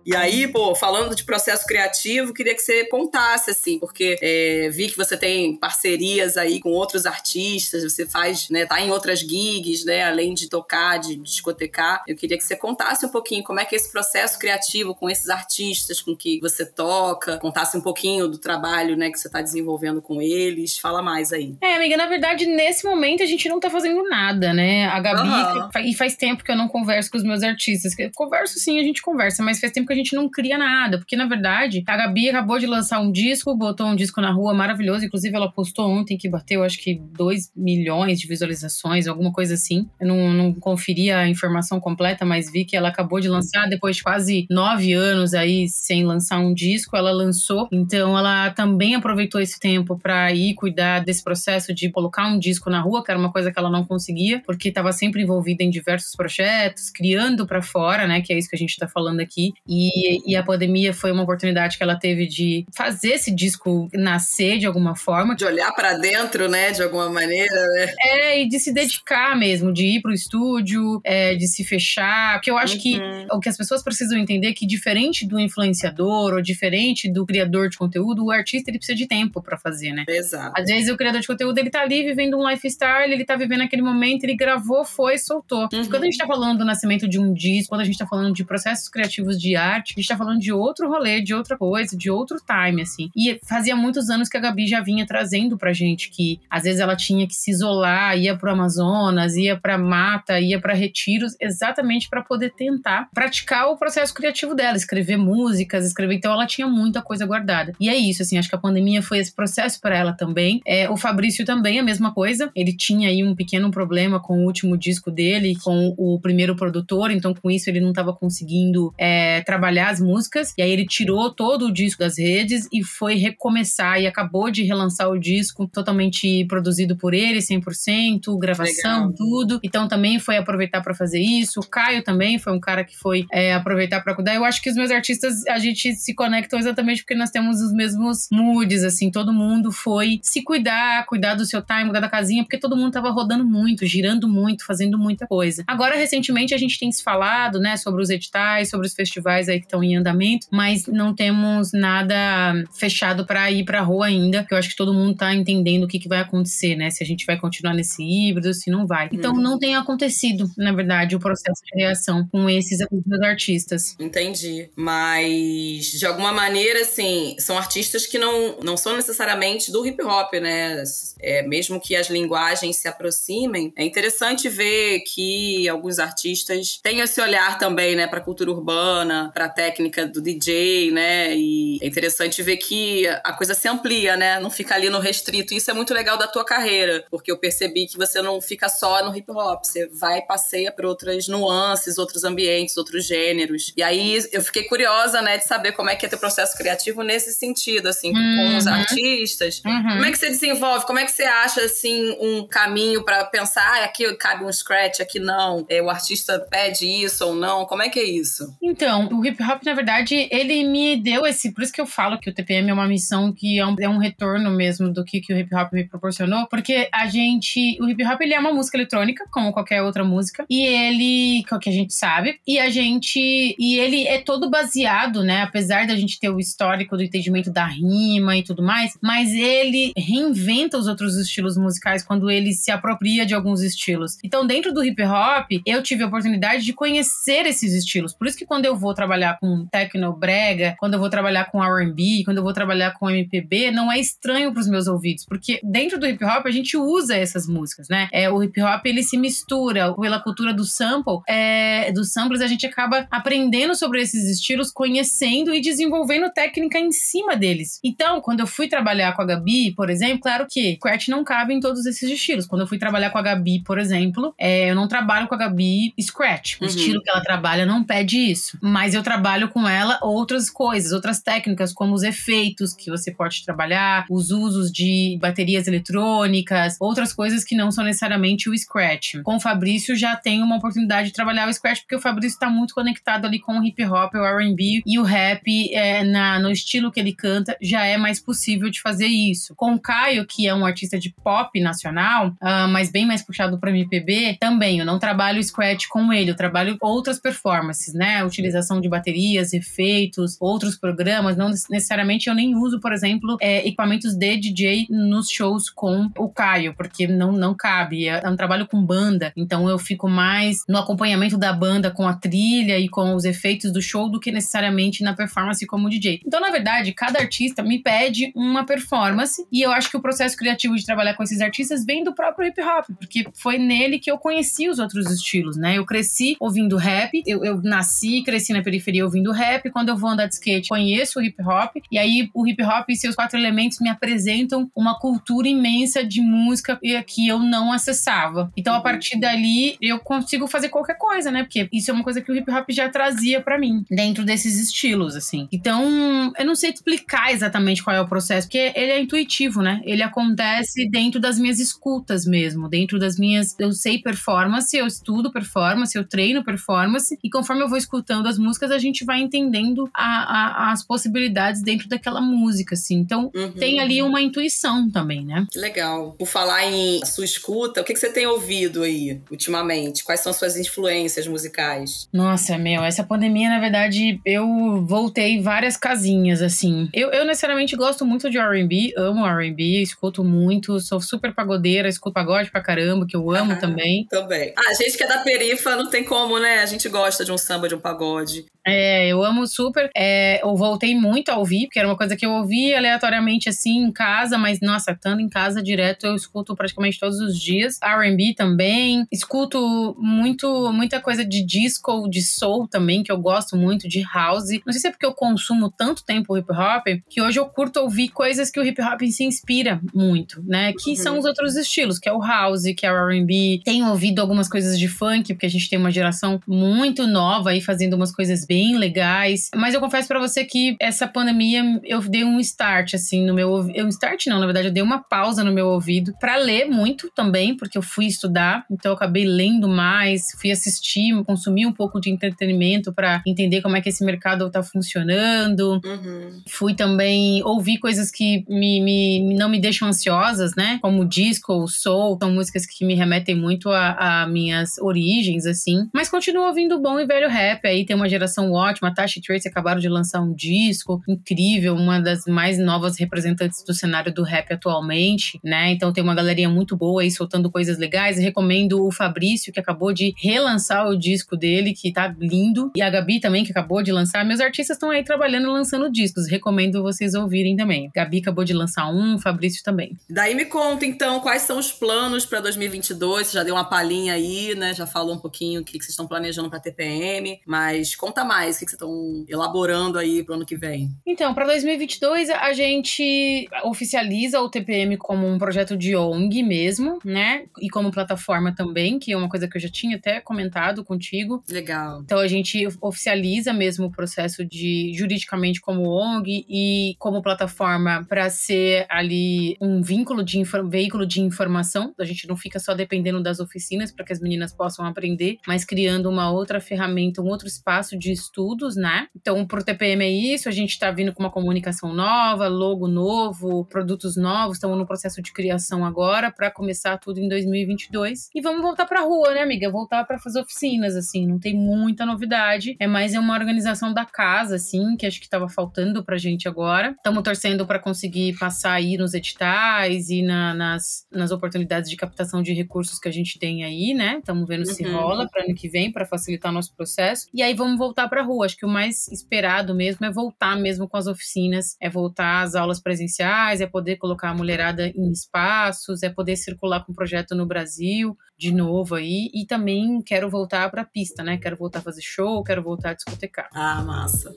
E 0.08 0.16
aí, 0.16 0.48
pô, 0.48 0.74
falando 0.74 1.14
de 1.14 1.22
processo 1.22 1.66
criativo, 1.66 2.32
queria 2.32 2.54
que 2.54 2.62
você 2.62 2.86
contasse, 2.86 3.50
assim, 3.50 3.78
porque 3.78 4.16
é, 4.22 4.70
vi 4.70 4.88
que 4.88 4.96
você 4.96 5.18
tem 5.18 5.54
parcerias 5.54 6.38
aí 6.38 6.60
com 6.60 6.70
outros 6.70 7.04
artistas, 7.04 7.82
você 7.82 8.06
faz, 8.06 8.48
né, 8.48 8.64
tá 8.64 8.80
em 8.80 8.90
outras 8.90 9.20
gigs, 9.20 9.84
né, 9.84 10.04
além 10.04 10.32
de 10.32 10.48
tocar, 10.48 10.96
de 10.96 11.14
discotecar. 11.16 12.02
Eu 12.08 12.16
queria 12.16 12.38
que 12.38 12.44
você 12.44 12.56
contasse 12.56 13.04
um 13.04 13.10
pouquinho 13.10 13.44
como 13.44 13.60
é 13.60 13.66
que 13.66 13.74
é 13.74 13.76
esse 13.76 13.92
processo 13.92 14.38
criativo 14.38 14.94
com 14.94 15.10
esses 15.10 15.28
artistas 15.28 16.00
com 16.00 16.16
que 16.16 16.40
você 16.40 16.64
toca, 16.64 17.36
contasse 17.36 17.76
um 17.76 17.82
pouquinho 17.82 18.28
do 18.28 18.38
trabalho, 18.38 18.96
né, 18.96 19.10
que 19.10 19.18
você 19.18 19.28
tá 19.28 19.42
desenvolvendo 19.42 20.00
com 20.00 20.22
eles. 20.22 20.78
Fala 20.78 21.02
mais 21.02 21.34
aí. 21.34 21.54
É, 21.60 21.74
amiga, 21.74 21.98
na 21.98 22.06
verdade, 22.06 22.46
nesse 22.46 22.86
momento 22.86 23.22
a 23.22 23.26
gente 23.26 23.46
não 23.46 23.60
tá 23.60 23.68
fazendo 23.68 24.02
nada, 24.04 24.54
né? 24.54 24.86
A 24.86 25.00
Gabi, 25.00 25.28
uhum. 25.28 25.68
e 25.84 25.94
faz 25.94 26.16
tempo 26.16 26.42
que 26.42 26.50
eu 26.50 26.56
não 26.56 26.66
converso 26.66 27.10
com 27.10 27.18
os 27.18 27.24
meus 27.24 27.42
artistas. 27.42 27.92
Eu 27.98 28.10
converso 28.14 28.58
sim, 28.58 28.80
a 28.80 28.82
gente 28.82 29.02
conversa, 29.02 29.42
mas 29.42 29.60
faz 29.60 29.70
tempo 29.70 29.86
que 29.86 29.97
a 29.97 29.97
gente 29.98 30.14
não 30.14 30.28
cria 30.28 30.58
nada, 30.58 30.98
porque 30.98 31.16
na 31.16 31.26
verdade, 31.26 31.82
a 31.86 31.96
Gabi 31.96 32.28
acabou 32.28 32.58
de 32.58 32.66
lançar 32.66 33.00
um 33.00 33.10
disco, 33.10 33.56
botou 33.56 33.86
um 33.86 33.96
disco 33.96 34.20
na 34.20 34.30
rua 34.30 34.54
maravilhoso, 34.54 35.04
inclusive 35.04 35.34
ela 35.34 35.50
postou 35.50 35.88
ontem 35.88 36.16
que 36.16 36.28
bateu 36.28 36.62
acho 36.62 36.78
que 36.78 37.00
2 37.16 37.52
milhões 37.56 38.20
de 38.20 38.26
visualizações, 38.26 39.06
alguma 39.06 39.32
coisa 39.32 39.54
assim. 39.54 39.88
Eu 40.00 40.08
não, 40.08 40.32
não 40.32 40.54
conferi 40.54 41.10
a 41.10 41.28
informação 41.28 41.80
completa, 41.80 42.24
mas 42.24 42.50
vi 42.50 42.64
que 42.64 42.76
ela 42.76 42.88
acabou 42.88 43.20
de 43.20 43.28
lançar 43.28 43.68
depois 43.68 43.96
de 43.96 44.02
quase 44.02 44.46
nove 44.50 44.92
anos 44.92 45.34
aí 45.34 45.68
sem 45.68 46.04
lançar 46.04 46.38
um 46.38 46.54
disco, 46.54 46.96
ela 46.96 47.10
lançou. 47.10 47.68
Então 47.72 48.16
ela 48.16 48.50
também 48.50 48.94
aproveitou 48.94 49.40
esse 49.40 49.58
tempo 49.58 49.98
para 49.98 50.32
ir 50.32 50.54
cuidar 50.54 51.00
desse 51.00 51.22
processo 51.22 51.74
de 51.74 51.90
colocar 51.90 52.26
um 52.26 52.38
disco 52.38 52.70
na 52.70 52.80
rua, 52.80 53.04
que 53.04 53.10
era 53.10 53.18
uma 53.18 53.32
coisa 53.32 53.52
que 53.52 53.58
ela 53.58 53.70
não 53.70 53.84
conseguia, 53.84 54.42
porque 54.44 54.68
estava 54.68 54.92
sempre 54.92 55.22
envolvida 55.22 55.62
em 55.62 55.70
diversos 55.70 56.14
projetos, 56.14 56.90
criando 56.90 57.46
para 57.46 57.62
fora, 57.62 58.06
né? 58.06 58.20
Que 58.20 58.32
é 58.32 58.38
isso 58.38 58.48
que 58.48 58.56
a 58.56 58.58
gente 58.58 58.70
está 58.70 58.86
falando 58.86 59.20
aqui. 59.20 59.52
E, 59.66 59.87
e 60.26 60.36
a 60.36 60.42
pandemia 60.42 60.92
foi 60.92 61.12
uma 61.12 61.22
oportunidade 61.22 61.76
que 61.76 61.82
ela 61.82 61.96
teve 61.96 62.26
de 62.26 62.64
fazer 62.74 63.12
esse 63.12 63.34
disco 63.34 63.88
nascer 63.92 64.58
de 64.58 64.66
alguma 64.66 64.94
forma. 64.96 65.34
De 65.34 65.44
olhar 65.44 65.72
para 65.72 65.94
dentro, 65.94 66.48
né? 66.48 66.70
De 66.70 66.82
alguma 66.82 67.08
maneira, 67.10 67.66
né? 67.74 67.92
É, 68.00 68.42
e 68.42 68.48
de 68.48 68.58
se 68.58 68.72
dedicar 68.72 69.36
mesmo, 69.36 69.72
de 69.72 69.84
ir 69.84 70.00
pro 70.00 70.12
estúdio, 70.12 71.00
é, 71.04 71.34
de 71.34 71.46
se 71.46 71.64
fechar. 71.64 72.34
Porque 72.34 72.50
eu 72.50 72.58
acho 72.58 72.74
uhum. 72.74 72.80
que 72.80 73.00
o 73.30 73.40
que 73.40 73.48
as 73.48 73.56
pessoas 73.56 73.82
precisam 73.82 74.18
entender 74.18 74.48
é 74.48 74.52
que, 74.52 74.66
diferente 74.66 75.26
do 75.26 75.38
influenciador 75.38 76.34
ou 76.34 76.42
diferente 76.42 77.10
do 77.10 77.26
criador 77.26 77.68
de 77.68 77.76
conteúdo, 77.76 78.24
o 78.24 78.30
artista 78.30 78.70
ele 78.70 78.78
precisa 78.78 78.96
de 78.96 79.06
tempo 79.06 79.42
para 79.42 79.56
fazer, 79.56 79.92
né? 79.92 80.04
Exato. 80.08 80.52
Às 80.60 80.66
vezes 80.66 80.90
o 80.90 80.96
criador 80.96 81.20
de 81.20 81.26
conteúdo 81.26 81.58
ele 81.58 81.70
tá 81.70 81.82
ali 81.82 82.04
vivendo 82.04 82.36
um 82.38 82.48
lifestyle, 82.48 83.12
ele 83.12 83.24
tá 83.24 83.36
vivendo 83.36 83.62
aquele 83.62 83.82
momento, 83.82 84.24
ele 84.24 84.36
gravou, 84.36 84.84
foi, 84.84 85.18
soltou. 85.18 85.68
Uhum. 85.72 85.88
Quando 85.88 86.02
a 86.02 86.06
gente 86.06 86.18
tá 86.18 86.26
falando 86.26 86.58
do 86.58 86.64
nascimento 86.64 87.08
de 87.08 87.18
um 87.18 87.32
disco, 87.32 87.70
quando 87.70 87.82
a 87.82 87.84
gente 87.84 87.98
tá 87.98 88.06
falando 88.06 88.34
de 88.34 88.44
processos 88.44 88.88
criativos 88.88 89.38
de 89.38 89.56
arte, 89.78 89.94
a 89.96 90.00
gente 90.00 90.08
tá 90.08 90.16
falando 90.16 90.38
de 90.38 90.52
outro 90.52 90.88
rolê, 90.88 91.20
de 91.20 91.34
outra 91.34 91.56
coisa, 91.56 91.96
de 91.96 92.10
outro 92.10 92.36
time, 92.38 92.82
assim. 92.82 93.10
E 93.16 93.38
fazia 93.46 93.74
muitos 93.74 94.10
anos 94.10 94.28
que 94.28 94.36
a 94.36 94.40
Gabi 94.40 94.66
já 94.66 94.80
vinha 94.80 95.06
trazendo 95.06 95.56
pra 95.56 95.72
gente 95.72 96.10
que 96.10 96.40
às 96.50 96.64
vezes 96.64 96.80
ela 96.80 96.96
tinha 96.96 97.26
que 97.26 97.34
se 97.34 97.50
isolar, 97.50 98.18
ia 98.18 98.36
pro 98.36 98.50
Amazonas, 98.50 99.36
ia 99.36 99.56
pra 99.56 99.78
mata, 99.78 100.40
ia 100.40 100.60
para 100.60 100.74
retiros, 100.74 101.34
exatamente 101.40 102.08
para 102.08 102.22
poder 102.22 102.52
tentar 102.54 103.08
praticar 103.14 103.68
o 103.68 103.76
processo 103.76 104.12
criativo 104.12 104.54
dela, 104.54 104.76
escrever 104.76 105.16
músicas, 105.16 105.86
escrever. 105.86 106.14
Então 106.14 106.32
ela 106.32 106.46
tinha 106.46 106.66
muita 106.66 107.00
coisa 107.00 107.24
guardada. 107.24 107.72
E 107.80 107.88
é 107.88 107.96
isso, 107.96 108.22
assim, 108.22 108.38
acho 108.38 108.48
que 108.48 108.54
a 108.54 108.58
pandemia 108.58 109.02
foi 109.02 109.18
esse 109.18 109.34
processo 109.34 109.80
para 109.80 109.96
ela 109.96 110.12
também. 110.12 110.60
É, 110.66 110.88
o 110.90 110.96
Fabrício 110.96 111.44
também, 111.44 111.78
a 111.78 111.82
mesma 111.82 112.12
coisa. 112.12 112.50
Ele 112.54 112.76
tinha 112.76 113.08
aí 113.08 113.22
um 113.24 113.34
pequeno 113.34 113.70
problema 113.70 114.20
com 114.20 114.38
o 114.38 114.46
último 114.46 114.76
disco 114.76 115.10
dele, 115.10 115.56
com 115.62 115.94
o 115.96 116.18
primeiro 116.20 116.56
produtor, 116.56 117.10
então 117.10 117.34
com 117.34 117.50
isso 117.50 117.70
ele 117.70 117.80
não 117.80 117.90
estava 117.90 118.12
conseguindo 118.12 118.92
é, 118.98 119.40
trabalhar 119.42 119.67
as 119.76 120.00
músicas. 120.00 120.54
E 120.56 120.62
aí 120.62 120.70
ele 120.70 120.86
tirou 120.86 121.30
todo 121.30 121.66
o 121.66 121.72
disco 121.72 122.00
das 122.00 122.18
redes 122.18 122.68
e 122.72 122.82
foi 122.82 123.14
recomeçar 123.14 124.00
e 124.00 124.06
acabou 124.06 124.50
de 124.50 124.62
relançar 124.62 125.10
o 125.10 125.18
disco 125.18 125.66
totalmente 125.66 126.44
produzido 126.46 126.96
por 126.96 127.12
ele, 127.12 127.40
100%, 127.40 128.38
gravação, 128.38 129.08
Legal. 129.08 129.12
tudo. 129.12 129.60
Então 129.62 129.88
também 129.88 130.18
foi 130.18 130.36
aproveitar 130.36 130.80
para 130.80 130.94
fazer 130.94 131.20
isso. 131.20 131.60
O 131.60 131.66
Caio 131.66 132.02
também 132.02 132.38
foi 132.38 132.52
um 132.52 132.60
cara 132.60 132.84
que 132.84 132.96
foi 132.96 133.26
é, 133.32 133.52
aproveitar 133.52 134.00
para 134.00 134.14
cuidar. 134.14 134.34
Eu 134.34 134.44
acho 134.44 134.62
que 134.62 134.70
os 134.70 134.76
meus 134.76 134.90
artistas, 134.90 135.46
a 135.46 135.58
gente 135.58 135.94
se 135.94 136.14
conectou 136.14 136.58
exatamente 136.58 137.02
porque 137.02 137.14
nós 137.14 137.30
temos 137.30 137.60
os 137.60 137.72
mesmos 137.72 138.28
moods, 138.30 138.84
assim. 138.84 139.10
Todo 139.10 139.32
mundo 139.32 139.72
foi 139.72 140.20
se 140.22 140.42
cuidar, 140.42 141.04
cuidar 141.06 141.34
do 141.34 141.44
seu 141.44 141.60
time, 141.62 141.84
cuidar 141.84 142.00
da 142.00 142.08
casinha, 142.08 142.42
porque 142.42 142.58
todo 142.58 142.76
mundo 142.76 142.92
tava 142.92 143.10
rodando 143.10 143.44
muito, 143.44 143.84
girando 143.86 144.28
muito, 144.28 144.64
fazendo 144.64 144.98
muita 144.98 145.26
coisa. 145.26 145.64
Agora, 145.66 145.96
recentemente, 145.96 146.54
a 146.54 146.58
gente 146.58 146.78
tem 146.78 146.90
se 146.90 147.02
falado, 147.02 147.58
né, 147.58 147.76
sobre 147.76 148.02
os 148.02 148.10
editais, 148.10 148.70
sobre 148.70 148.86
os 148.86 148.94
festivais 148.94 149.47
aí 149.48 149.58
que 149.58 149.66
estão 149.66 149.82
em 149.82 149.96
andamento, 149.96 150.46
mas 150.50 150.86
não 150.86 151.14
temos 151.14 151.72
nada 151.72 152.54
fechado 152.78 153.26
para 153.26 153.50
ir 153.50 153.64
pra 153.64 153.80
rua 153.80 154.06
ainda, 154.06 154.44
que 154.44 154.54
eu 154.54 154.58
acho 154.58 154.70
que 154.70 154.76
todo 154.76 154.94
mundo 154.94 155.16
tá 155.16 155.34
entendendo 155.34 155.84
o 155.84 155.88
que, 155.88 155.98
que 155.98 156.08
vai 156.08 156.20
acontecer, 156.20 156.76
né? 156.76 156.90
Se 156.90 157.02
a 157.02 157.06
gente 157.06 157.24
vai 157.26 157.38
continuar 157.38 157.74
nesse 157.74 158.02
híbrido, 158.02 158.52
se 158.54 158.70
não 158.70 158.86
vai. 158.86 159.08
Então, 159.12 159.34
hum. 159.34 159.40
não 159.40 159.58
tem 159.58 159.76
acontecido, 159.76 160.50
na 160.56 160.72
verdade, 160.72 161.16
o 161.16 161.18
processo 161.18 161.62
de 161.64 161.82
reação 161.82 162.26
com 162.30 162.48
esses 162.48 162.78
artistas. 163.22 163.96
Entendi. 163.98 164.70
Mas, 164.76 165.92
de 165.98 166.06
alguma 166.06 166.32
maneira, 166.32 166.82
assim, 166.82 167.36
são 167.38 167.56
artistas 167.56 168.06
que 168.06 168.18
não, 168.18 168.58
não 168.62 168.76
são 168.76 168.96
necessariamente 168.96 169.70
do 169.70 169.86
hip 169.86 170.02
hop, 170.02 170.34
né? 170.34 170.82
É, 171.20 171.42
mesmo 171.42 171.80
que 171.80 171.96
as 171.96 172.08
linguagens 172.08 172.76
se 172.76 172.88
aproximem, 172.88 173.72
é 173.76 173.84
interessante 173.84 174.48
ver 174.48 175.00
que 175.00 175.68
alguns 175.68 175.98
artistas 175.98 176.78
têm 176.82 177.00
esse 177.00 177.20
olhar 177.20 177.58
também, 177.58 177.96
né, 177.96 178.06
para 178.06 178.18
a 178.18 178.22
cultura 178.22 178.50
urbana, 178.50 179.30
para 179.38 179.44
a 179.44 179.48
técnica 179.48 180.04
do 180.04 180.20
DJ, 180.20 180.90
né? 180.90 181.32
E 181.36 181.78
é 181.80 181.86
interessante 181.86 182.42
ver 182.42 182.56
que 182.56 183.06
a 183.22 183.32
coisa 183.32 183.54
se 183.54 183.68
amplia, 183.68 184.16
né? 184.16 184.40
Não 184.40 184.50
fica 184.50 184.74
ali 184.74 184.90
no 184.90 184.98
restrito. 184.98 185.54
Isso 185.54 185.70
é 185.70 185.74
muito 185.74 185.94
legal 185.94 186.18
da 186.18 186.26
tua 186.26 186.44
carreira, 186.44 187.04
porque 187.08 187.30
eu 187.30 187.38
percebi 187.38 187.86
que 187.86 187.96
você 187.96 188.20
não 188.20 188.40
fica 188.40 188.68
só 188.68 189.04
no 189.04 189.16
hip 189.16 189.30
hop, 189.30 189.62
você 189.62 189.86
vai 189.92 190.18
e 190.18 190.22
passeia 190.22 190.72
por 190.72 190.84
outras 190.86 191.28
nuances, 191.28 191.98
outros 191.98 192.24
ambientes, 192.24 192.76
outros 192.76 193.06
gêneros. 193.06 193.72
E 193.76 193.82
aí 193.82 194.20
eu 194.32 194.42
fiquei 194.42 194.64
curiosa, 194.64 195.22
né, 195.22 195.38
de 195.38 195.44
saber 195.44 195.70
como 195.70 195.88
é 195.88 195.94
que 195.94 196.04
é 196.04 196.08
teu 196.08 196.18
processo 196.18 196.58
criativo 196.58 197.04
nesse 197.04 197.32
sentido, 197.32 197.86
assim, 197.86 198.08
uhum. 198.08 198.36
com 198.50 198.56
os 198.56 198.66
artistas. 198.66 199.62
Uhum. 199.64 199.82
Como 199.82 200.04
é 200.04 200.10
que 200.10 200.18
você 200.18 200.30
desenvolve? 200.30 200.84
Como 200.84 200.98
é 200.98 201.04
que 201.04 201.12
você 201.12 201.22
acha, 201.22 201.60
assim, 201.60 202.16
um 202.20 202.44
caminho 202.44 203.04
para 203.04 203.24
pensar, 203.26 203.62
ah, 203.62 203.84
aqui 203.84 204.12
cabe 204.16 204.44
um 204.44 204.52
scratch, 204.52 204.98
aqui 204.98 205.20
não? 205.20 205.64
É, 205.68 205.80
o 205.80 205.88
artista 205.88 206.44
pede 206.50 206.86
isso 206.86 207.24
ou 207.24 207.36
não? 207.36 207.64
Como 207.66 207.84
é 207.84 207.88
que 207.88 208.00
é 208.00 208.04
isso? 208.04 208.52
Então, 208.60 209.06
o 209.12 209.27
hip 209.28 209.42
hop, 209.42 209.62
na 209.64 209.74
verdade, 209.74 210.28
ele 210.30 210.64
me 210.64 210.96
deu 210.96 211.26
esse. 211.26 211.52
Por 211.52 211.62
isso 211.62 211.72
que 211.72 211.80
eu 211.80 211.86
falo 211.86 212.18
que 212.18 212.30
o 212.30 212.34
TPM 212.34 212.70
é 212.70 212.72
uma 212.74 212.86
missão 212.86 213.32
que 213.32 213.58
é 213.58 213.66
um, 213.66 213.76
é 213.80 213.88
um 213.88 213.98
retorno 213.98 214.50
mesmo 214.50 214.92
do 214.92 215.04
que, 215.04 215.20
que 215.20 215.32
o 215.32 215.38
hip 215.38 215.54
hop 215.54 215.72
me 215.72 215.84
proporcionou, 215.84 216.46
porque 216.48 216.88
a 216.92 217.06
gente. 217.06 217.78
O 217.80 217.88
hip 217.88 218.04
hop 218.04 218.20
ele 218.20 218.34
é 218.34 218.40
uma 218.40 218.52
música 218.52 218.76
eletrônica, 218.76 219.24
como 219.30 219.52
qualquer 219.52 219.82
outra 219.82 220.04
música, 220.04 220.44
e 220.48 220.62
ele, 220.64 221.44
que 221.44 221.54
é 221.54 221.58
que 221.58 221.68
a 221.68 221.72
gente 221.72 221.94
sabe, 221.94 222.38
e 222.46 222.58
a 222.58 222.70
gente. 222.70 223.18
E 223.58 223.78
ele 223.78 224.06
é 224.06 224.18
todo 224.18 224.50
baseado, 224.50 225.22
né? 225.22 225.42
Apesar 225.42 225.86
da 225.86 225.96
gente 225.96 226.18
ter 226.18 226.28
o 226.28 226.40
histórico 226.40 226.96
do 226.96 227.02
entendimento 227.02 227.50
da 227.50 227.66
rima 227.66 228.36
e 228.36 228.42
tudo 228.42 228.62
mais, 228.62 228.96
mas 229.02 229.32
ele 229.32 229.92
reinventa 229.96 230.78
os 230.78 230.86
outros 230.86 231.16
estilos 231.16 231.56
musicais 231.56 232.02
quando 232.02 232.30
ele 232.30 232.52
se 232.52 232.70
apropria 232.70 233.26
de 233.26 233.34
alguns 233.34 233.60
estilos. 233.62 234.16
Então, 234.24 234.46
dentro 234.46 234.72
do 234.72 234.84
hip 234.84 235.02
hop, 235.02 235.50
eu 235.66 235.82
tive 235.82 236.02
a 236.02 236.06
oportunidade 236.06 236.64
de 236.64 236.72
conhecer 236.72 237.46
esses 237.46 237.72
estilos. 237.72 238.14
Por 238.14 238.26
isso 238.26 238.36
que 238.36 238.46
quando 238.46 238.64
eu 238.64 238.76
vou 238.76 238.94
trabalhar 238.94 239.17
com 239.40 239.66
techno 239.66 240.12
brega, 240.12 240.76
quando 240.78 240.94
eu 240.94 241.00
vou 241.00 241.10
trabalhar 241.10 241.46
com 241.46 241.62
R&B, 241.62 242.22
quando 242.24 242.38
eu 242.38 242.42
vou 242.42 242.52
trabalhar 242.52 242.92
com 242.92 243.10
MPB, 243.10 243.70
não 243.70 243.90
é 243.90 243.98
estranho 243.98 244.52
para 244.52 244.60
os 244.60 244.68
meus 244.68 244.86
ouvidos, 244.86 245.24
porque 245.24 245.60
dentro 245.62 245.98
do 245.98 246.06
hip 246.06 246.24
hop 246.24 246.46
a 246.46 246.50
gente 246.50 246.76
usa 246.76 247.16
essas 247.16 247.46
músicas, 247.46 247.88
né? 247.88 248.08
É, 248.12 248.30
o 248.30 248.42
hip 248.42 248.60
hop 248.62 248.86
ele 248.86 249.02
se 249.02 249.16
mistura 249.16 249.94
pela 249.94 250.20
cultura 250.20 250.52
do 250.52 250.64
sample, 250.64 251.20
é, 251.28 251.90
dos 251.92 252.12
samples 252.12 252.40
a 252.40 252.46
gente 252.46 252.66
acaba 252.66 253.06
aprendendo 253.10 253.74
sobre 253.74 254.00
esses 254.00 254.28
estilos, 254.28 254.70
conhecendo 254.70 255.54
e 255.54 255.60
desenvolvendo 255.60 256.30
técnica 256.30 256.78
em 256.78 256.92
cima 256.92 257.36
deles. 257.36 257.78
Então, 257.84 258.20
quando 258.20 258.40
eu 258.40 258.46
fui 258.46 258.68
trabalhar 258.68 259.14
com 259.14 259.22
a 259.22 259.24
Gabi, 259.24 259.72
por 259.74 259.90
exemplo, 259.90 260.20
claro 260.20 260.46
que 260.48 260.76
Scratch 260.76 261.08
não 261.08 261.24
cabe 261.24 261.54
em 261.54 261.60
todos 261.60 261.86
esses 261.86 262.10
estilos. 262.10 262.46
Quando 262.46 262.62
eu 262.62 262.66
fui 262.66 262.78
trabalhar 262.78 263.10
com 263.10 263.18
a 263.18 263.22
Gabi, 263.22 263.62
por 263.62 263.78
exemplo, 263.78 264.34
é, 264.38 264.70
eu 264.70 264.74
não 264.74 264.88
trabalho 264.88 265.28
com 265.28 265.34
a 265.34 265.38
Gabi 265.38 265.92
Scratch. 266.00 266.56
O 266.60 266.64
uhum. 266.64 266.68
estilo 266.68 267.02
que 267.02 267.10
ela 267.10 267.22
trabalha 267.22 267.66
não 267.66 267.84
pede 267.84 268.18
isso. 268.18 268.58
Mas 268.60 268.94
eu 268.94 269.02
trabalho 269.08 269.48
com 269.48 269.66
ela 269.66 269.98
outras 270.02 270.50
coisas, 270.50 270.92
outras 270.92 271.18
técnicas, 271.22 271.72
como 271.72 271.94
os 271.94 272.02
efeitos 272.02 272.74
que 272.74 272.90
você 272.90 273.10
pode 273.10 273.42
trabalhar, 273.42 274.04
os 274.10 274.30
usos 274.30 274.70
de 274.70 275.16
baterias 275.18 275.66
eletrônicas, 275.66 276.76
outras 276.78 277.10
coisas 277.10 277.42
que 277.42 277.56
não 277.56 277.70
são 277.70 277.84
necessariamente 277.84 278.50
o 278.50 278.58
Scratch. 278.58 279.14
Com 279.24 279.36
o 279.36 279.40
Fabrício 279.40 279.96
já 279.96 280.14
tenho 280.14 280.44
uma 280.44 280.56
oportunidade 280.56 281.08
de 281.08 281.14
trabalhar 281.14 281.48
o 281.48 281.52
Scratch, 281.54 281.80
porque 281.80 281.96
o 281.96 282.00
Fabrício 282.00 282.34
está 282.34 282.50
muito 282.50 282.74
conectado 282.74 283.24
ali 283.24 283.38
com 283.38 283.58
o 283.58 283.64
hip 283.64 283.82
hop, 283.86 284.14
o 284.14 284.18
RB 284.18 284.82
e 284.84 284.98
o 284.98 285.02
rap 285.02 285.42
é, 285.72 286.04
na, 286.04 286.38
no 286.38 286.50
estilo 286.50 286.92
que 286.92 287.00
ele 287.00 287.14
canta, 287.14 287.56
já 287.62 287.86
é 287.86 287.96
mais 287.96 288.20
possível 288.20 288.68
de 288.68 288.82
fazer 288.82 289.06
isso. 289.06 289.54
Com 289.56 289.72
o 289.72 289.80
Caio, 289.80 290.26
que 290.26 290.46
é 290.46 290.54
um 290.54 290.66
artista 290.66 290.98
de 290.98 291.14
pop 291.24 291.58
nacional, 291.62 292.28
uh, 292.42 292.68
mas 292.68 292.92
bem 292.92 293.06
mais 293.06 293.22
puxado 293.22 293.58
para 293.58 293.70
MPB, 293.70 294.36
também 294.38 294.80
eu 294.80 294.84
não 294.84 294.98
trabalho 294.98 295.42
scratch 295.42 295.86
com 295.88 296.12
ele, 296.12 296.30
eu 296.30 296.36
trabalho 296.36 296.76
outras 296.82 297.18
performances, 297.18 297.94
né? 297.94 298.22
Utilização 298.22 298.82
de 298.82 298.88
baterias, 298.98 299.52
efeitos, 299.52 300.36
outros 300.40 300.76
programas. 300.76 301.36
Não 301.36 301.48
necessariamente 301.48 302.28
eu 302.28 302.34
nem 302.34 302.54
uso, 302.54 302.80
por 302.80 302.92
exemplo, 302.92 303.36
é, 303.40 303.66
equipamentos 303.66 304.14
de 304.14 304.36
DJ 304.36 304.86
nos 304.90 305.30
shows 305.30 305.70
com 305.70 306.10
o 306.18 306.28
Caio, 306.28 306.74
porque 306.74 307.06
não, 307.06 307.32
não 307.32 307.54
cabe. 307.54 308.08
É, 308.08 308.20
é 308.22 308.28
um 308.28 308.36
trabalho 308.36 308.66
com 308.66 308.84
banda, 308.84 309.32
então 309.36 309.68
eu 309.68 309.78
fico 309.78 310.08
mais 310.08 310.64
no 310.68 310.78
acompanhamento 310.78 311.38
da 311.38 311.52
banda 311.52 311.90
com 311.90 312.06
a 312.06 312.14
trilha 312.14 312.78
e 312.78 312.88
com 312.88 313.14
os 313.14 313.24
efeitos 313.24 313.72
do 313.72 313.80
show 313.80 314.10
do 314.10 314.20
que 314.20 314.32
necessariamente 314.32 315.02
na 315.02 315.14
performance 315.14 315.64
como 315.66 315.88
DJ. 315.88 316.20
Então, 316.26 316.40
na 316.40 316.50
verdade, 316.50 316.92
cada 316.92 317.20
artista 317.20 317.62
me 317.62 317.78
pede 317.80 318.32
uma 318.34 318.64
performance 318.64 319.44
e 319.52 319.62
eu 319.62 319.70
acho 319.70 319.90
que 319.90 319.96
o 319.96 320.02
processo 320.02 320.36
criativo 320.36 320.76
de 320.76 320.84
trabalhar 320.84 321.14
com 321.14 321.22
esses 321.22 321.40
artistas 321.40 321.84
vem 321.84 322.02
do 322.02 322.14
próprio 322.14 322.48
hip 322.48 322.60
hop, 322.60 322.86
porque 322.98 323.26
foi 323.34 323.58
nele 323.58 323.98
que 323.98 324.10
eu 324.10 324.18
conheci 324.18 324.68
os 324.68 324.78
outros 324.78 325.10
estilos, 325.10 325.56
né? 325.56 325.78
Eu 325.78 325.86
cresci 325.86 326.36
ouvindo 326.40 326.76
rap, 326.76 327.22
eu, 327.26 327.44
eu 327.44 327.60
nasci, 327.62 328.22
cresci 328.22 328.52
na 328.52 328.62
periferia 328.62 328.87
ouvindo 329.02 329.32
rap. 329.32 329.70
Quando 329.70 329.88
eu 329.88 329.96
vou 329.96 330.10
andar 330.10 330.26
de 330.26 330.34
skate, 330.34 330.68
conheço 330.68 331.18
o 331.18 331.22
hip 331.22 331.42
hop, 331.42 331.76
e 331.90 331.98
aí 331.98 332.30
o 332.34 332.46
hip 332.46 332.62
hop 332.62 332.88
e 332.88 332.96
seus 332.96 333.14
quatro 333.14 333.38
elementos 333.38 333.78
me 333.80 333.88
apresentam 333.88 334.70
uma 334.74 334.98
cultura 334.98 335.48
imensa 335.48 336.04
de 336.04 336.20
música 336.20 336.78
que 337.06 337.28
eu 337.28 337.38
não 337.38 337.72
acessava. 337.72 338.50
Então, 338.56 338.74
a 338.74 338.80
partir 338.80 339.18
dali, 339.18 339.76
eu 339.80 339.98
consigo 339.98 340.46
fazer 340.46 340.68
qualquer 340.68 340.96
coisa, 340.96 341.30
né? 341.30 341.42
Porque 341.42 341.68
isso 341.72 341.90
é 341.90 341.94
uma 341.94 342.04
coisa 342.04 342.20
que 342.20 342.30
o 342.30 342.36
hip 342.36 342.50
hop 342.50 342.66
já 342.70 342.88
trazia 342.88 343.40
para 343.40 343.58
mim, 343.58 343.84
dentro 343.90 344.24
desses 344.24 344.58
estilos, 344.60 345.16
assim. 345.16 345.48
Então, 345.52 346.32
eu 346.38 346.44
não 346.44 346.54
sei 346.54 346.70
explicar 346.70 347.32
exatamente 347.32 347.82
qual 347.82 347.94
é 347.94 348.00
o 348.00 348.08
processo, 348.08 348.46
porque 348.46 348.72
ele 348.74 348.92
é 348.92 349.00
intuitivo, 349.00 349.62
né? 349.62 349.80
Ele 349.84 350.02
acontece 350.02 350.88
dentro 350.88 351.20
das 351.20 351.38
minhas 351.38 351.58
escutas 351.58 352.24
mesmo, 352.24 352.68
dentro 352.68 352.98
das 352.98 353.18
minhas. 353.18 353.54
Eu 353.58 353.72
sei 353.72 353.98
performance, 353.98 354.76
eu 354.76 354.86
estudo 354.86 355.32
performance, 355.32 355.96
eu 355.96 356.04
treino 356.04 356.44
performance, 356.44 357.18
e 357.22 357.30
conforme 357.30 357.62
eu 357.62 357.68
vou 357.68 357.78
escutando 357.78 358.26
as 358.26 358.38
músicas, 358.38 358.70
a 358.78 358.80
gente 358.80 359.04
vai 359.04 359.20
entendendo 359.20 359.88
a, 359.92 360.68
a, 360.68 360.72
as 360.72 360.84
possibilidades 360.84 361.62
dentro 361.62 361.88
daquela 361.88 362.20
música, 362.20 362.74
assim. 362.74 362.96
Então, 362.96 363.30
uhum. 363.34 363.52
tem 363.52 363.80
ali 363.80 364.02
uma 364.02 364.20
intuição 364.20 364.90
também, 364.90 365.24
né? 365.24 365.46
Que 365.50 365.58
legal. 365.58 366.14
Por 366.18 366.26
falar 366.26 366.64
em 366.64 367.04
sua 367.04 367.24
escuta, 367.24 367.80
o 367.80 367.84
que, 367.84 367.92
que 367.92 367.98
você 367.98 368.12
tem 368.12 368.26
ouvido 368.26 368.82
aí 368.82 369.20
ultimamente? 369.30 370.04
Quais 370.04 370.20
são 370.20 370.32
suas 370.32 370.56
influências 370.56 371.26
musicais? 371.26 372.08
Nossa, 372.12 372.56
meu, 372.56 372.82
essa 372.82 373.04
pandemia, 373.04 373.48
na 373.48 373.60
verdade, 373.60 374.20
eu 374.24 374.84
voltei 374.86 375.40
várias 375.40 375.76
casinhas, 375.76 376.42
assim. 376.42 376.88
Eu, 376.92 377.10
eu 377.10 377.24
necessariamente 377.24 377.76
gosto 377.76 378.04
muito 378.04 378.30
de 378.30 378.38
RB, 378.38 378.92
amo 378.96 379.26
RB, 379.26 379.82
escuto 379.82 380.24
muito, 380.24 380.78
sou 380.80 381.00
super 381.00 381.34
pagodeira, 381.34 381.88
escuto 381.88 382.14
pagode 382.14 382.50
pra 382.50 382.60
caramba, 382.60 383.06
que 383.06 383.16
eu 383.16 383.30
amo 383.30 383.58
também. 383.60 384.06
Também. 384.08 384.52
Ah, 384.56 384.70
a 384.70 384.74
gente 384.74 384.96
que 384.96 385.04
é 385.04 385.08
da 385.08 385.18
perifa, 385.18 385.76
não 385.76 385.90
tem 385.90 386.04
como, 386.04 386.38
né? 386.38 386.60
A 386.60 386.66
gente 386.66 386.88
gosta 386.88 387.24
de 387.24 387.32
um 387.32 387.38
samba, 387.38 387.68
de 387.68 387.74
um 387.74 387.80
pagode. 387.80 388.46
É, 388.68 389.08
eu 389.08 389.24
amo 389.24 389.46
super. 389.46 389.90
É, 389.96 390.42
eu 390.42 390.54
voltei 390.56 390.94
muito 390.94 391.30
a 391.30 391.36
ouvir, 391.38 391.66
porque 391.66 391.78
era 391.78 391.88
uma 391.88 391.96
coisa 391.96 392.16
que 392.16 392.24
eu 392.24 392.30
ouvia 392.32 392.78
aleatoriamente 392.78 393.48
assim 393.48 393.78
em 393.78 393.92
casa, 393.92 394.36
mas 394.36 394.60
nossa, 394.60 394.92
estando 394.92 395.20
em 395.20 395.28
casa 395.28 395.62
direto, 395.62 396.06
eu 396.06 396.14
escuto 396.14 396.54
praticamente 396.54 396.98
todos 396.98 397.18
os 397.20 397.38
dias. 397.38 397.78
RB 397.82 398.34
também. 398.34 399.06
Escuto 399.10 399.96
muito, 399.98 400.72
muita 400.72 401.00
coisa 401.00 401.24
de 401.24 401.44
disco, 401.44 402.08
de 402.08 402.22
soul 402.22 402.68
também, 402.68 403.02
que 403.02 403.10
eu 403.10 403.18
gosto 403.18 403.56
muito, 403.56 403.88
de 403.88 404.02
house. 404.02 404.48
Não 404.64 404.72
sei 404.72 404.80
se 404.80 404.88
é 404.88 404.90
porque 404.90 405.06
eu 405.06 405.14
consumo 405.14 405.70
tanto 405.70 406.04
tempo 406.04 406.36
hip 406.36 406.50
hop, 406.52 406.86
que 407.08 407.22
hoje 407.22 407.38
eu 407.38 407.46
curto 407.46 407.80
ouvir 407.80 408.08
coisas 408.08 408.50
que 408.50 408.60
o 408.60 408.64
hip 408.64 408.80
hop 408.82 409.00
se 409.10 409.24
inspira 409.24 409.80
muito, 409.94 410.42
né? 410.46 410.72
Que 410.72 410.90
uhum. 410.90 410.96
são 410.96 411.18
os 411.18 411.24
outros 411.24 411.56
estilos, 411.56 411.98
que 411.98 412.08
é 412.08 412.12
o 412.12 412.20
house, 412.20 412.64
que 412.76 412.86
é 412.86 412.92
o 412.92 413.08
RB. 413.08 413.62
Tenho 413.64 413.88
ouvido 413.88 414.20
algumas 414.20 414.48
coisas 414.48 414.78
de 414.78 414.88
funk, 414.88 415.34
porque 415.34 415.46
a 415.46 415.50
gente 415.50 415.68
tem 415.68 415.78
uma 415.78 415.90
geração 415.90 416.40
muito 416.46 417.06
nova 417.06 417.50
aí 417.50 417.60
fazendo 417.60 417.94
umas 417.94 418.12
coisas 418.12 418.44
bem 418.44 418.57
bem 418.58 418.76
legais. 418.76 419.50
Mas 419.54 419.72
eu 419.72 419.80
confesso 419.80 420.08
para 420.08 420.18
você 420.18 420.44
que 420.44 420.76
essa 420.80 421.06
pandemia 421.06 421.62
eu 421.84 422.00
dei 422.00 422.24
um 422.24 422.40
start, 422.40 422.94
assim, 422.94 423.24
no 423.24 423.32
meu 423.32 423.50
ouvido. 423.50 423.84
Um 423.84 423.88
start 423.88 424.26
não, 424.26 424.40
na 424.40 424.46
verdade, 424.46 424.66
eu 424.66 424.72
dei 424.72 424.82
uma 424.82 424.98
pausa 424.98 425.44
no 425.44 425.52
meu 425.52 425.68
ouvido 425.68 426.12
para 426.18 426.36
ler 426.36 426.64
muito 426.68 427.08
também, 427.14 427.56
porque 427.56 427.78
eu 427.78 427.82
fui 427.82 428.06
estudar. 428.06 428.64
Então 428.68 428.90
eu 428.90 428.96
acabei 428.96 429.24
lendo 429.24 429.68
mais, 429.68 430.32
fui 430.40 430.50
assistir, 430.50 431.14
consumir 431.24 431.66
um 431.66 431.72
pouco 431.72 432.00
de 432.00 432.10
entretenimento 432.10 432.92
para 432.92 433.22
entender 433.24 433.62
como 433.62 433.76
é 433.76 433.80
que 433.80 433.90
esse 433.90 434.04
mercado 434.04 434.50
tá 434.50 434.62
funcionando. 434.62 435.80
Uhum. 435.84 436.42
Fui 436.48 436.74
também 436.74 437.40
ouvir 437.44 437.78
coisas 437.78 438.10
que 438.10 438.44
me, 438.48 438.80
me, 438.80 439.36
não 439.36 439.48
me 439.48 439.60
deixam 439.60 439.86
ansiosas, 439.86 440.56
né? 440.56 440.80
Como 440.82 441.04
disco, 441.04 441.68
soul, 441.68 442.18
são 442.20 442.32
músicas 442.32 442.66
que 442.66 442.84
me 442.84 442.94
remetem 442.94 443.36
muito 443.36 443.70
a, 443.70 444.22
a 444.22 444.26
minhas 444.26 444.78
origens, 444.78 445.46
assim. 445.46 445.88
Mas 445.94 446.08
continuo 446.08 446.46
ouvindo 446.46 446.80
bom 446.80 446.98
e 446.98 447.06
velho 447.06 447.28
rap. 447.28 447.64
Aí 447.64 447.86
tem 447.86 447.94
uma 447.94 448.08
geração 448.08 448.47
ótima. 448.52 448.88
A 448.88 448.94
Tasha 448.94 449.20
Trace 449.24 449.48
acabaram 449.48 449.80
de 449.80 449.88
lançar 449.88 450.20
um 450.20 450.34
disco 450.34 451.00
incrível, 451.08 451.74
uma 451.74 452.00
das 452.00 452.24
mais 452.26 452.58
novas 452.58 452.98
representantes 452.98 453.62
do 453.64 453.74
cenário 453.74 454.12
do 454.12 454.22
rap 454.22 454.52
atualmente, 454.52 455.38
né? 455.42 455.72
Então 455.72 455.92
tem 455.92 456.02
uma 456.02 456.14
galerinha 456.14 456.48
muito 456.48 456.76
boa 456.76 457.02
aí 457.02 457.10
soltando 457.10 457.50
coisas 457.50 457.78
legais. 457.78 458.18
recomendo 458.18 458.84
o 458.84 458.90
Fabrício, 458.90 459.52
que 459.52 459.60
acabou 459.60 459.92
de 459.92 460.14
relançar 460.16 460.88
o 460.88 460.98
disco 460.98 461.36
dele, 461.36 461.72
que 461.72 461.92
tá 461.92 462.14
lindo. 462.18 462.70
E 462.76 462.82
a 462.82 462.90
Gabi 462.90 463.20
também, 463.20 463.44
que 463.44 463.50
acabou 463.50 463.82
de 463.82 463.92
lançar. 463.92 464.24
Meus 464.24 464.40
artistas 464.40 464.76
estão 464.76 464.90
aí 464.90 465.02
trabalhando 465.02 465.50
lançando 465.50 465.90
discos. 465.90 466.28
Recomendo 466.28 466.82
vocês 466.82 467.14
ouvirem 467.14 467.56
também. 467.56 467.90
Gabi 467.94 468.18
acabou 468.18 468.44
de 468.44 468.52
lançar 468.52 468.88
um, 468.90 469.18
Fabrício 469.18 469.62
também. 469.62 469.96
Daí 470.08 470.34
me 470.34 470.44
conta, 470.44 470.84
então, 470.84 471.20
quais 471.20 471.42
são 471.42 471.58
os 471.58 471.72
planos 471.72 472.24
para 472.24 472.40
2022? 472.40 473.26
Você 473.26 473.34
já 473.34 473.42
deu 473.42 473.54
uma 473.54 473.64
palhinha 473.64 474.14
aí, 474.14 474.54
né? 474.54 474.74
Já 474.74 474.86
falou 474.86 475.14
um 475.14 475.18
pouquinho 475.18 475.60
o 475.60 475.64
que 475.64 475.72
vocês 475.72 475.90
estão 475.90 476.06
planejando 476.06 476.48
para 476.48 476.60
TPM, 476.60 477.40
mas 477.46 477.94
conta 477.94 478.24
mais? 478.28 478.56
O 478.56 478.58
que 478.60 478.66
vocês 478.66 478.72
estão 478.74 479.24
elaborando 479.28 479.98
aí 479.98 480.22
para 480.22 480.34
o 480.34 480.36
ano 480.36 480.46
que 480.46 480.56
vem? 480.56 480.90
Então, 481.06 481.34
para 481.34 481.46
2022, 481.46 482.30
a 482.30 482.52
gente 482.52 483.48
oficializa 483.64 484.40
o 484.40 484.50
TPM 484.50 484.96
como 484.96 485.26
um 485.26 485.38
projeto 485.38 485.76
de 485.76 485.96
ONG 485.96 486.42
mesmo, 486.42 486.98
né? 487.04 487.46
E 487.60 487.68
como 487.70 487.90
plataforma 487.90 488.54
também, 488.54 488.98
que 488.98 489.12
é 489.12 489.16
uma 489.16 489.28
coisa 489.28 489.48
que 489.48 489.56
eu 489.56 489.60
já 489.60 489.68
tinha 489.68 489.96
até 489.96 490.20
comentado 490.20 490.84
contigo. 490.84 491.42
Legal. 491.48 492.02
Então, 492.02 492.18
a 492.18 492.28
gente 492.28 492.68
oficializa 492.80 493.52
mesmo 493.52 493.86
o 493.86 493.90
processo 493.90 494.44
de 494.44 494.92
juridicamente 494.94 495.60
como 495.60 495.88
ONG 495.88 496.44
e 496.48 496.94
como 496.98 497.22
plataforma 497.22 498.04
para 498.08 498.28
ser 498.28 498.86
ali 498.88 499.56
um 499.60 499.80
vínculo 499.80 500.22
de 500.22 500.42
veículo 500.68 501.06
de 501.06 501.20
informação. 501.20 501.94
A 501.98 502.04
gente 502.04 502.28
não 502.28 502.36
fica 502.36 502.58
só 502.58 502.74
dependendo 502.74 503.22
das 503.22 503.40
oficinas 503.40 503.90
para 503.90 504.04
que 504.04 504.12
as 504.12 504.20
meninas 504.20 504.52
possam 504.52 504.84
aprender, 504.84 505.38
mas 505.46 505.64
criando 505.64 506.08
uma 506.08 506.30
outra 506.30 506.60
ferramenta, 506.60 507.22
um 507.22 507.28
outro 507.28 507.48
espaço 507.48 507.98
de 507.98 508.16
estudos, 508.18 508.76
né? 508.76 509.08
Então, 509.14 509.46
pro 509.46 509.64
TPM 509.64 510.04
é 510.04 510.10
isso, 510.10 510.48
a 510.48 510.52
gente 510.52 510.70
está 510.70 510.90
vindo 510.90 511.12
com 511.12 511.22
uma 511.22 511.30
comunicação 511.30 511.92
nova, 511.92 512.48
logo 512.48 512.88
novo, 512.88 513.64
produtos 513.66 514.16
novos, 514.16 514.56
estamos 514.56 514.78
no 514.78 514.86
processo 514.86 515.22
de 515.22 515.32
criação 515.32 515.84
agora 515.84 516.30
para 516.30 516.50
começar 516.50 516.98
tudo 516.98 517.20
em 517.20 517.28
2022. 517.28 518.28
E 518.34 518.40
vamos 518.40 518.62
voltar 518.62 518.86
pra 518.86 519.00
rua, 519.00 519.32
né, 519.34 519.42
amiga? 519.42 519.70
Voltar 519.70 520.04
para 520.04 520.18
fazer 520.18 520.40
oficinas, 520.40 520.96
assim, 520.96 521.26
não 521.26 521.38
tem 521.38 521.54
muita 521.54 522.04
novidade, 522.04 522.76
é 522.78 522.86
mais 522.86 523.14
é 523.14 523.20
uma 523.20 523.34
organização 523.34 523.92
da 523.92 524.04
casa, 524.04 524.56
assim, 524.56 524.96
que 524.96 525.06
acho 525.06 525.18
que 525.18 525.26
estava 525.26 525.48
faltando 525.48 526.04
pra 526.04 526.16
gente 526.16 526.48
agora. 526.48 526.90
Estamos 526.90 527.22
torcendo 527.22 527.66
para 527.66 527.78
conseguir 527.78 528.36
passar 528.38 528.72
aí 528.72 528.96
nos 528.96 529.14
editais 529.14 530.08
e 530.10 530.22
na, 530.22 530.54
nas, 530.54 531.06
nas 531.10 531.30
oportunidades 531.30 531.90
de 531.90 531.96
captação 531.96 532.42
de 532.42 532.52
recursos 532.52 532.98
que 532.98 533.08
a 533.08 533.12
gente 533.12 533.38
tem 533.38 533.64
aí, 533.64 533.94
né? 533.94 534.18
Estamos 534.18 534.46
vendo 534.46 534.66
uhum. 534.66 534.74
se 534.74 534.84
rola 534.84 535.28
para 535.28 535.44
ano 535.44 535.54
que 535.54 535.68
vem, 535.68 535.92
para 535.92 536.06
facilitar 536.06 536.52
nosso 536.52 536.74
processo. 536.74 537.26
E 537.32 537.42
aí 537.42 537.54
vamos 537.54 537.78
voltar 537.78 538.07
para 538.08 538.18
para 538.18 538.26
rua. 538.26 538.46
Acho 538.46 538.56
que 538.56 538.66
o 538.66 538.68
mais 538.68 539.08
esperado 539.08 539.74
mesmo 539.74 540.04
é 540.04 540.10
voltar 540.10 540.56
mesmo 540.56 540.88
com 540.88 540.96
as 540.96 541.06
oficinas, 541.06 541.76
é 541.80 541.88
voltar 541.88 542.42
às 542.42 542.54
aulas 542.54 542.80
presenciais, 542.80 543.60
é 543.60 543.66
poder 543.66 543.96
colocar 543.96 544.30
a 544.30 544.34
mulherada 544.34 544.88
em 544.88 545.10
espaços, 545.10 546.02
é 546.02 546.10
poder 546.10 546.36
circular 546.36 546.84
com 546.84 546.92
o 546.92 546.94
projeto 546.94 547.34
no 547.34 547.46
Brasil 547.46 548.16
de 548.36 548.52
novo 548.52 548.96
aí. 548.96 549.30
E 549.32 549.46
também 549.46 550.02
quero 550.02 550.28
voltar 550.28 550.70
para 550.70 550.82
a 550.82 550.86
pista, 550.86 551.22
né? 551.22 551.38
Quero 551.38 551.56
voltar 551.56 551.78
a 551.78 551.82
fazer 551.82 552.02
show, 552.02 552.42
quero 552.42 552.62
voltar 552.62 552.90
a 552.90 552.94
discotecar. 552.94 553.48
Ah, 553.52 553.82
massa. 553.82 554.34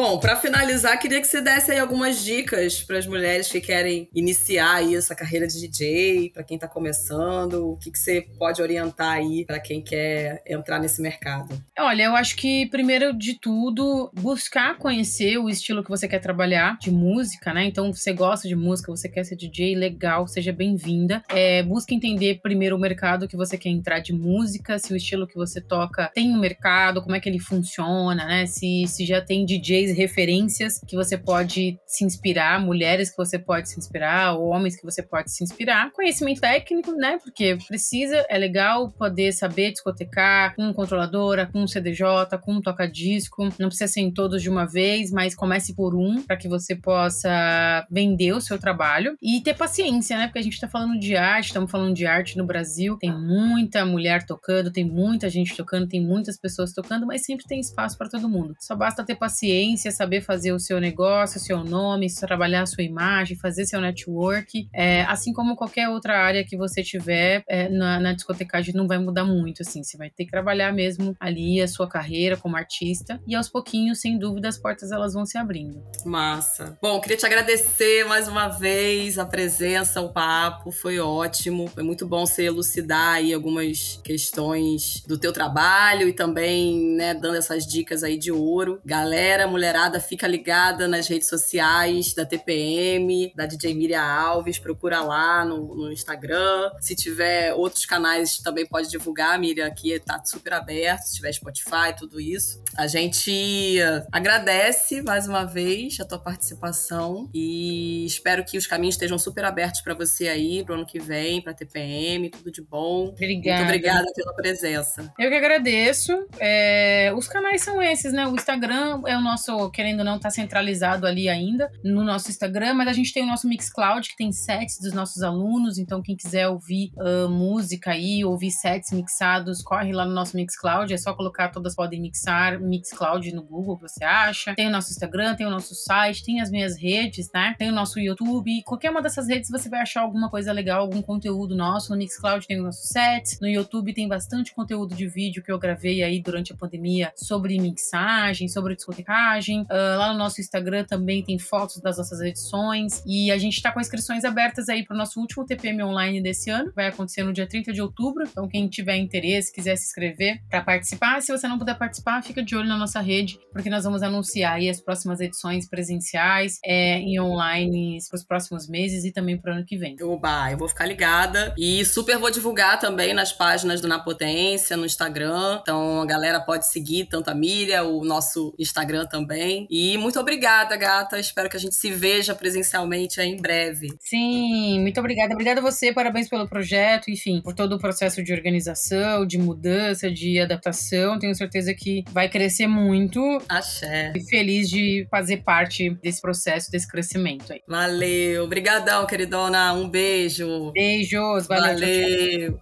Bom, 0.00 0.16
para 0.20 0.36
finalizar, 0.36 0.96
queria 0.96 1.20
que 1.20 1.26
você 1.26 1.40
desse 1.40 1.72
aí 1.72 1.78
algumas 1.80 2.24
dicas 2.24 2.84
para 2.84 2.98
as 2.98 3.04
mulheres 3.04 3.48
que 3.48 3.60
querem 3.60 4.08
iniciar 4.14 4.76
aí 4.76 4.94
essa 4.94 5.12
carreira 5.12 5.44
de 5.48 5.60
DJ, 5.60 6.30
para 6.30 6.44
quem 6.44 6.54
está 6.54 6.68
começando, 6.68 7.72
o 7.72 7.76
que, 7.76 7.90
que 7.90 7.98
você 7.98 8.24
pode 8.38 8.62
orientar 8.62 9.14
aí 9.14 9.44
para 9.44 9.58
quem 9.58 9.82
quer 9.82 10.40
entrar 10.46 10.78
nesse 10.78 11.02
mercado? 11.02 11.60
Olha, 11.76 12.04
eu 12.04 12.14
acho 12.14 12.36
que 12.36 12.66
primeiro 12.66 13.12
de 13.12 13.40
tudo, 13.40 14.08
buscar 14.14 14.78
conhecer 14.78 15.36
o 15.36 15.50
estilo 15.50 15.82
que 15.82 15.90
você 15.90 16.06
quer 16.06 16.20
trabalhar 16.20 16.78
de 16.78 16.92
música, 16.92 17.52
né? 17.52 17.64
Então, 17.64 17.92
você 17.92 18.12
gosta 18.12 18.46
de 18.46 18.54
música, 18.54 18.92
você 18.92 19.08
quer 19.08 19.24
ser 19.24 19.34
DJ, 19.34 19.74
legal, 19.74 20.28
seja 20.28 20.52
bem-vinda. 20.52 21.24
É, 21.28 21.60
busque 21.64 21.92
entender 21.92 22.38
primeiro 22.40 22.76
o 22.76 22.78
mercado 22.78 23.26
que 23.26 23.36
você 23.36 23.58
quer 23.58 23.70
entrar 23.70 23.98
de 23.98 24.12
música, 24.12 24.78
se 24.78 24.92
o 24.92 24.96
estilo 24.96 25.26
que 25.26 25.34
você 25.34 25.60
toca 25.60 26.08
tem 26.14 26.30
um 26.30 26.38
mercado, 26.38 27.02
como 27.02 27.16
é 27.16 27.20
que 27.20 27.28
ele 27.28 27.40
funciona, 27.40 28.24
né? 28.24 28.46
Se, 28.46 28.86
se 28.86 29.04
já 29.04 29.20
tem 29.20 29.44
DJs 29.44 29.87
referências 29.92 30.80
que 30.86 30.96
você 30.96 31.16
pode 31.16 31.78
se 31.86 32.04
inspirar, 32.04 32.60
mulheres 32.60 33.10
que 33.10 33.16
você 33.16 33.38
pode 33.38 33.68
se 33.68 33.78
inspirar, 33.78 34.34
ou 34.34 34.48
homens 34.48 34.76
que 34.76 34.84
você 34.84 35.02
pode 35.02 35.30
se 35.30 35.44
inspirar. 35.44 35.90
Conhecimento 35.92 36.40
técnico, 36.40 36.92
né? 36.92 37.18
Porque 37.22 37.58
precisa, 37.66 38.24
é 38.28 38.38
legal 38.38 38.90
poder 38.90 39.32
saber 39.32 39.72
discotecar 39.72 40.54
com 40.54 40.72
controladora, 40.72 41.46
com 41.46 41.66
CDJ, 41.66 42.38
com 42.42 42.60
toca-disco. 42.60 43.48
Não 43.58 43.68
precisa 43.68 43.88
ser 43.88 44.00
em 44.00 44.12
todos 44.12 44.42
de 44.42 44.50
uma 44.50 44.66
vez, 44.66 45.10
mas 45.10 45.34
comece 45.34 45.74
por 45.74 45.94
um 45.94 46.22
para 46.22 46.36
que 46.36 46.48
você 46.48 46.74
possa 46.74 47.86
vender 47.90 48.32
o 48.32 48.40
seu 48.40 48.58
trabalho 48.58 49.16
e 49.22 49.40
ter 49.40 49.54
paciência, 49.54 50.16
né? 50.16 50.26
Porque 50.26 50.38
a 50.38 50.42
gente 50.42 50.60
tá 50.60 50.68
falando 50.68 50.98
de 50.98 51.16
arte, 51.16 51.46
estamos 51.46 51.70
falando 51.70 51.94
de 51.94 52.06
arte 52.06 52.36
no 52.36 52.46
Brasil, 52.46 52.96
tem 52.98 53.12
muita 53.12 53.84
mulher 53.84 54.24
tocando, 54.24 54.72
tem 54.72 54.84
muita 54.84 55.28
gente 55.28 55.56
tocando, 55.56 55.88
tem 55.88 56.00
muitas 56.00 56.38
pessoas 56.38 56.72
tocando, 56.72 57.06
mas 57.06 57.24
sempre 57.24 57.46
tem 57.46 57.60
espaço 57.60 57.96
para 57.96 58.08
todo 58.08 58.28
mundo. 58.28 58.54
Só 58.60 58.74
basta 58.74 59.04
ter 59.04 59.16
paciência, 59.16 59.77
saber 59.78 60.20
fazer 60.20 60.52
o 60.52 60.58
seu 60.58 60.80
negócio, 60.80 61.38
o 61.38 61.42
seu 61.42 61.64
nome, 61.64 62.08
trabalhar 62.14 62.62
a 62.62 62.66
sua 62.66 62.82
imagem, 62.82 63.36
fazer 63.36 63.64
seu 63.64 63.80
network, 63.80 64.68
é, 64.72 65.02
assim 65.02 65.32
como 65.32 65.56
qualquer 65.56 65.88
outra 65.88 66.18
área 66.18 66.44
que 66.44 66.56
você 66.56 66.82
tiver 66.82 67.42
é, 67.48 67.68
na, 67.68 68.00
na 68.00 68.12
discotecagem 68.12 68.74
não 68.74 68.86
vai 68.86 68.98
mudar 68.98 69.24
muito, 69.24 69.62
assim, 69.62 69.82
você 69.82 69.96
vai 69.96 70.10
ter 70.10 70.24
que 70.24 70.30
trabalhar 70.30 70.72
mesmo 70.72 71.14
ali 71.20 71.60
a 71.60 71.68
sua 71.68 71.88
carreira 71.88 72.36
como 72.36 72.56
artista 72.56 73.20
e 73.26 73.34
aos 73.34 73.48
pouquinhos, 73.48 74.00
sem 74.00 74.18
dúvida, 74.18 74.48
as 74.48 74.58
portas 74.58 74.90
elas 74.90 75.14
vão 75.14 75.24
se 75.24 75.38
abrindo. 75.38 75.82
Massa. 76.04 76.78
Bom, 76.80 77.00
queria 77.00 77.16
te 77.16 77.26
agradecer 77.26 78.04
mais 78.04 78.28
uma 78.28 78.48
vez 78.48 79.18
a 79.18 79.26
presença, 79.26 80.00
o 80.00 80.12
papo, 80.12 80.70
foi 80.70 80.98
ótimo, 80.98 81.68
foi 81.68 81.82
muito 81.82 82.06
bom 82.06 82.26
você 82.26 82.44
elucidar 82.44 83.14
aí 83.14 83.32
algumas 83.32 84.00
questões 84.04 85.02
do 85.06 85.18
teu 85.18 85.32
trabalho 85.32 86.08
e 86.08 86.12
também, 86.12 86.94
né, 86.96 87.14
dando 87.14 87.36
essas 87.36 87.66
dicas 87.66 88.02
aí 88.02 88.16
de 88.16 88.32
ouro. 88.32 88.80
Galera, 88.84 89.46
mulherada, 89.58 90.00
fica 90.00 90.26
ligada 90.26 90.86
nas 90.86 91.08
redes 91.08 91.28
sociais 91.28 92.14
da 92.14 92.24
TPM, 92.24 93.32
da 93.34 93.44
DJ 93.44 93.74
Miriam 93.74 94.00
Alves, 94.00 94.58
procura 94.58 95.00
lá 95.00 95.44
no, 95.44 95.74
no 95.74 95.92
Instagram. 95.92 96.70
Se 96.80 96.94
tiver 96.94 97.52
outros 97.54 97.84
canais, 97.84 98.38
também 98.38 98.64
pode 98.64 98.88
divulgar, 98.88 99.38
Miriam, 99.38 99.66
aqui 99.66 99.98
tá 99.98 100.22
super 100.24 100.52
aberto, 100.52 101.02
se 101.02 101.16
tiver 101.16 101.32
Spotify, 101.32 101.94
tudo 101.96 102.20
isso. 102.20 102.62
A 102.76 102.86
gente 102.86 103.78
agradece 104.12 105.02
mais 105.02 105.26
uma 105.26 105.44
vez 105.44 105.98
a 106.00 106.04
tua 106.04 106.18
participação 106.18 107.28
e 107.34 108.06
espero 108.06 108.44
que 108.44 108.56
os 108.56 108.66
caminhos 108.66 108.94
estejam 108.94 109.18
super 109.18 109.44
abertos 109.44 109.80
para 109.80 109.94
você 109.94 110.28
aí 110.28 110.64
pro 110.64 110.74
ano 110.74 110.86
que 110.86 111.00
vem, 111.00 111.42
para 111.42 111.52
TPM, 111.52 112.30
tudo 112.30 112.50
de 112.52 112.62
bom. 112.62 113.08
Obrigada. 113.08 113.64
Muito 113.64 113.68
obrigada 113.68 114.06
pela 114.14 114.34
presença. 114.34 115.12
Eu 115.18 115.28
que 115.28 115.36
agradeço. 115.36 116.26
É, 116.38 117.12
os 117.16 117.26
canais 117.26 117.62
são 117.62 117.82
esses, 117.82 118.12
né? 118.12 118.26
O 118.26 118.34
Instagram 118.34 119.02
é 119.06 119.16
o 119.16 119.20
nosso, 119.20 119.47
querendo 119.70 120.00
ou 120.00 120.04
não, 120.04 120.18
tá 120.18 120.30
centralizado 120.30 121.06
ali 121.06 121.28
ainda 121.28 121.70
no 121.82 122.04
nosso 122.04 122.30
Instagram, 122.30 122.74
mas 122.74 122.88
a 122.88 122.92
gente 122.92 123.12
tem 123.12 123.22
o 123.22 123.26
nosso 123.26 123.48
Mixcloud, 123.48 124.08
que 124.08 124.16
tem 124.16 124.32
sets 124.32 124.78
dos 124.80 124.92
nossos 124.92 125.22
alunos, 125.22 125.78
então 125.78 126.02
quem 126.02 126.16
quiser 126.16 126.48
ouvir 126.48 126.92
uh, 126.96 127.28
música 127.28 127.92
aí, 127.92 128.24
ouvir 128.24 128.50
sets 128.50 128.92
mixados, 128.92 129.62
corre 129.62 129.92
lá 129.92 130.04
no 130.04 130.12
nosso 130.12 130.36
Mixcloud, 130.36 130.92
é 130.92 130.96
só 130.96 131.14
colocar 131.14 131.48
Todas 131.48 131.74
Podem 131.74 132.00
Mixar, 132.00 132.60
Mixcloud 132.60 133.32
no 133.34 133.42
Google, 133.42 133.78
você 133.78 134.04
acha. 134.04 134.54
Tem 134.54 134.66
o 134.66 134.70
nosso 134.70 134.90
Instagram, 134.90 135.34
tem 135.34 135.46
o 135.46 135.50
nosso 135.50 135.74
site, 135.74 136.24
tem 136.24 136.40
as 136.40 136.50
minhas 136.50 136.76
redes, 136.76 137.30
né? 137.32 137.54
Tem 137.58 137.70
o 137.70 137.74
nosso 137.74 137.98
YouTube, 137.98 138.62
qualquer 138.64 138.90
uma 138.90 139.02
dessas 139.02 139.28
redes 139.28 139.50
você 139.50 139.68
vai 139.68 139.80
achar 139.80 140.02
alguma 140.02 140.28
coisa 140.28 140.52
legal, 140.52 140.82
algum 140.82 141.02
conteúdo 141.02 141.56
nosso. 141.56 141.92
No 141.92 141.98
Mixcloud 141.98 142.46
tem 142.46 142.60
o 142.60 142.64
nosso 142.64 142.86
sets, 142.86 143.38
no 143.40 143.48
YouTube 143.48 143.94
tem 143.94 144.08
bastante 144.08 144.54
conteúdo 144.54 144.94
de 144.94 145.06
vídeo 145.08 145.42
que 145.42 145.50
eu 145.50 145.58
gravei 145.58 146.02
aí 146.02 146.20
durante 146.20 146.52
a 146.52 146.56
pandemia 146.56 147.12
sobre 147.16 147.58
mixagem, 147.58 148.48
sobre 148.48 148.74
discotecagem. 148.74 149.37
Uh, 149.38 149.98
lá 149.98 150.12
no 150.12 150.18
nosso 150.18 150.40
Instagram 150.40 150.84
também 150.84 151.22
tem 151.22 151.38
fotos 151.38 151.80
das 151.80 151.98
nossas 151.98 152.20
edições 152.20 153.02
e 153.06 153.30
a 153.30 153.38
gente 153.38 153.54
está 153.54 153.72
com 153.72 153.80
inscrições 153.80 154.24
abertas 154.24 154.68
aí 154.68 154.84
para 154.84 154.94
o 154.94 154.98
nosso 154.98 155.20
último 155.20 155.44
TPM 155.44 155.82
online 155.82 156.22
desse 156.22 156.50
ano. 156.50 156.72
Vai 156.74 156.88
acontecer 156.88 157.22
no 157.22 157.32
dia 157.32 157.46
30 157.46 157.72
de 157.72 157.80
outubro. 157.80 158.24
Então, 158.28 158.48
quem 158.48 158.68
tiver 158.68 158.96
interesse, 158.96 159.52
quiser 159.52 159.76
se 159.76 159.86
inscrever 159.86 160.40
para 160.48 160.62
participar, 160.62 161.20
se 161.22 161.32
você 161.32 161.48
não 161.48 161.58
puder 161.58 161.76
participar, 161.76 162.22
fica 162.22 162.42
de 162.42 162.56
olho 162.56 162.68
na 162.68 162.76
nossa 162.76 163.00
rede, 163.00 163.38
porque 163.52 163.70
nós 163.70 163.84
vamos 163.84 164.02
anunciar 164.02 164.54
aí 164.54 164.68
as 164.68 164.80
próximas 164.80 165.20
edições 165.20 165.68
presenciais 165.68 166.58
é, 166.64 167.00
e 167.00 167.18
online 167.20 167.98
para 168.08 168.16
os 168.16 168.24
próximos 168.24 168.68
meses 168.68 169.04
e 169.04 169.12
também 169.12 169.38
para 169.38 169.52
o 169.52 169.56
ano 169.56 169.64
que 169.64 169.76
vem. 169.76 169.96
Oba, 170.02 170.50
eu 170.50 170.58
vou 170.58 170.68
ficar 170.68 170.86
ligada 170.86 171.54
e 171.56 171.84
super 171.84 172.18
vou 172.18 172.30
divulgar 172.30 172.78
também 172.78 173.14
nas 173.14 173.32
páginas 173.32 173.80
do 173.80 173.88
Na 173.88 173.98
Potência, 173.98 174.76
no 174.76 174.86
Instagram. 174.86 175.58
Então, 175.62 176.02
a 176.02 176.06
galera 176.06 176.40
pode 176.40 176.66
seguir 176.66 177.06
tanto 177.06 177.30
a 177.30 177.34
Miriam, 177.34 177.84
o 177.84 178.04
nosso 178.04 178.54
Instagram 178.58 179.06
também. 179.06 179.27
E 179.70 179.96
muito 179.98 180.18
obrigada, 180.18 180.76
gata. 180.76 181.18
Espero 181.18 181.48
que 181.48 181.56
a 181.56 181.60
gente 181.60 181.74
se 181.74 181.90
veja 181.90 182.34
presencialmente 182.34 183.20
em 183.20 183.36
breve. 183.36 183.88
Sim, 184.00 184.80
muito 184.80 184.98
obrigada. 185.00 185.32
Obrigada 185.34 185.60
a 185.60 185.62
você, 185.62 185.92
parabéns 185.92 186.28
pelo 186.28 186.48
projeto, 186.48 187.10
enfim, 187.10 187.40
por 187.42 187.54
todo 187.54 187.74
o 187.74 187.78
processo 187.78 188.22
de 188.22 188.32
organização, 188.32 189.26
de 189.26 189.38
mudança, 189.38 190.10
de 190.10 190.40
adaptação. 190.40 191.18
Tenho 191.18 191.34
certeza 191.34 191.74
que 191.74 192.04
vai 192.10 192.28
crescer 192.28 192.66
muito. 192.66 193.20
Axé. 193.48 194.12
E 194.14 194.20
feliz 194.24 194.68
de 194.68 195.06
fazer 195.10 195.38
parte 195.38 195.90
desse 196.02 196.20
processo, 196.20 196.70
desse 196.70 196.88
crescimento 196.88 197.52
aí. 197.52 197.60
Valeu. 197.66 198.44
Obrigadão, 198.44 199.06
queridona. 199.06 199.72
Um 199.72 199.88
beijo. 199.88 200.72
Beijos. 200.72 201.46
Valeu. 201.46 202.58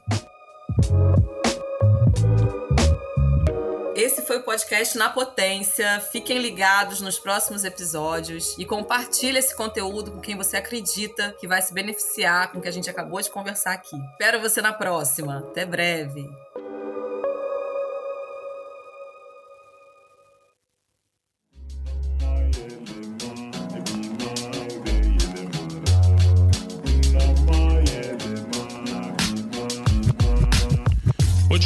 Valeu. 0.88 1.35
Esse 4.06 4.22
foi 4.22 4.36
o 4.36 4.42
podcast 4.44 4.96
Na 4.96 5.10
Potência. 5.10 5.98
Fiquem 6.12 6.38
ligados 6.38 7.00
nos 7.00 7.18
próximos 7.18 7.64
episódios 7.64 8.54
e 8.56 8.64
compartilhe 8.64 9.36
esse 9.36 9.52
conteúdo 9.52 10.12
com 10.12 10.20
quem 10.20 10.36
você 10.36 10.56
acredita 10.56 11.34
que 11.40 11.48
vai 11.48 11.60
se 11.60 11.74
beneficiar 11.74 12.52
com 12.52 12.58
o 12.60 12.62
que 12.62 12.68
a 12.68 12.72
gente 12.72 12.88
acabou 12.88 13.20
de 13.20 13.28
conversar 13.28 13.72
aqui. 13.72 13.96
Espero 14.12 14.40
você 14.40 14.62
na 14.62 14.72
próxima. 14.72 15.38
Até 15.38 15.66
breve. 15.66 16.24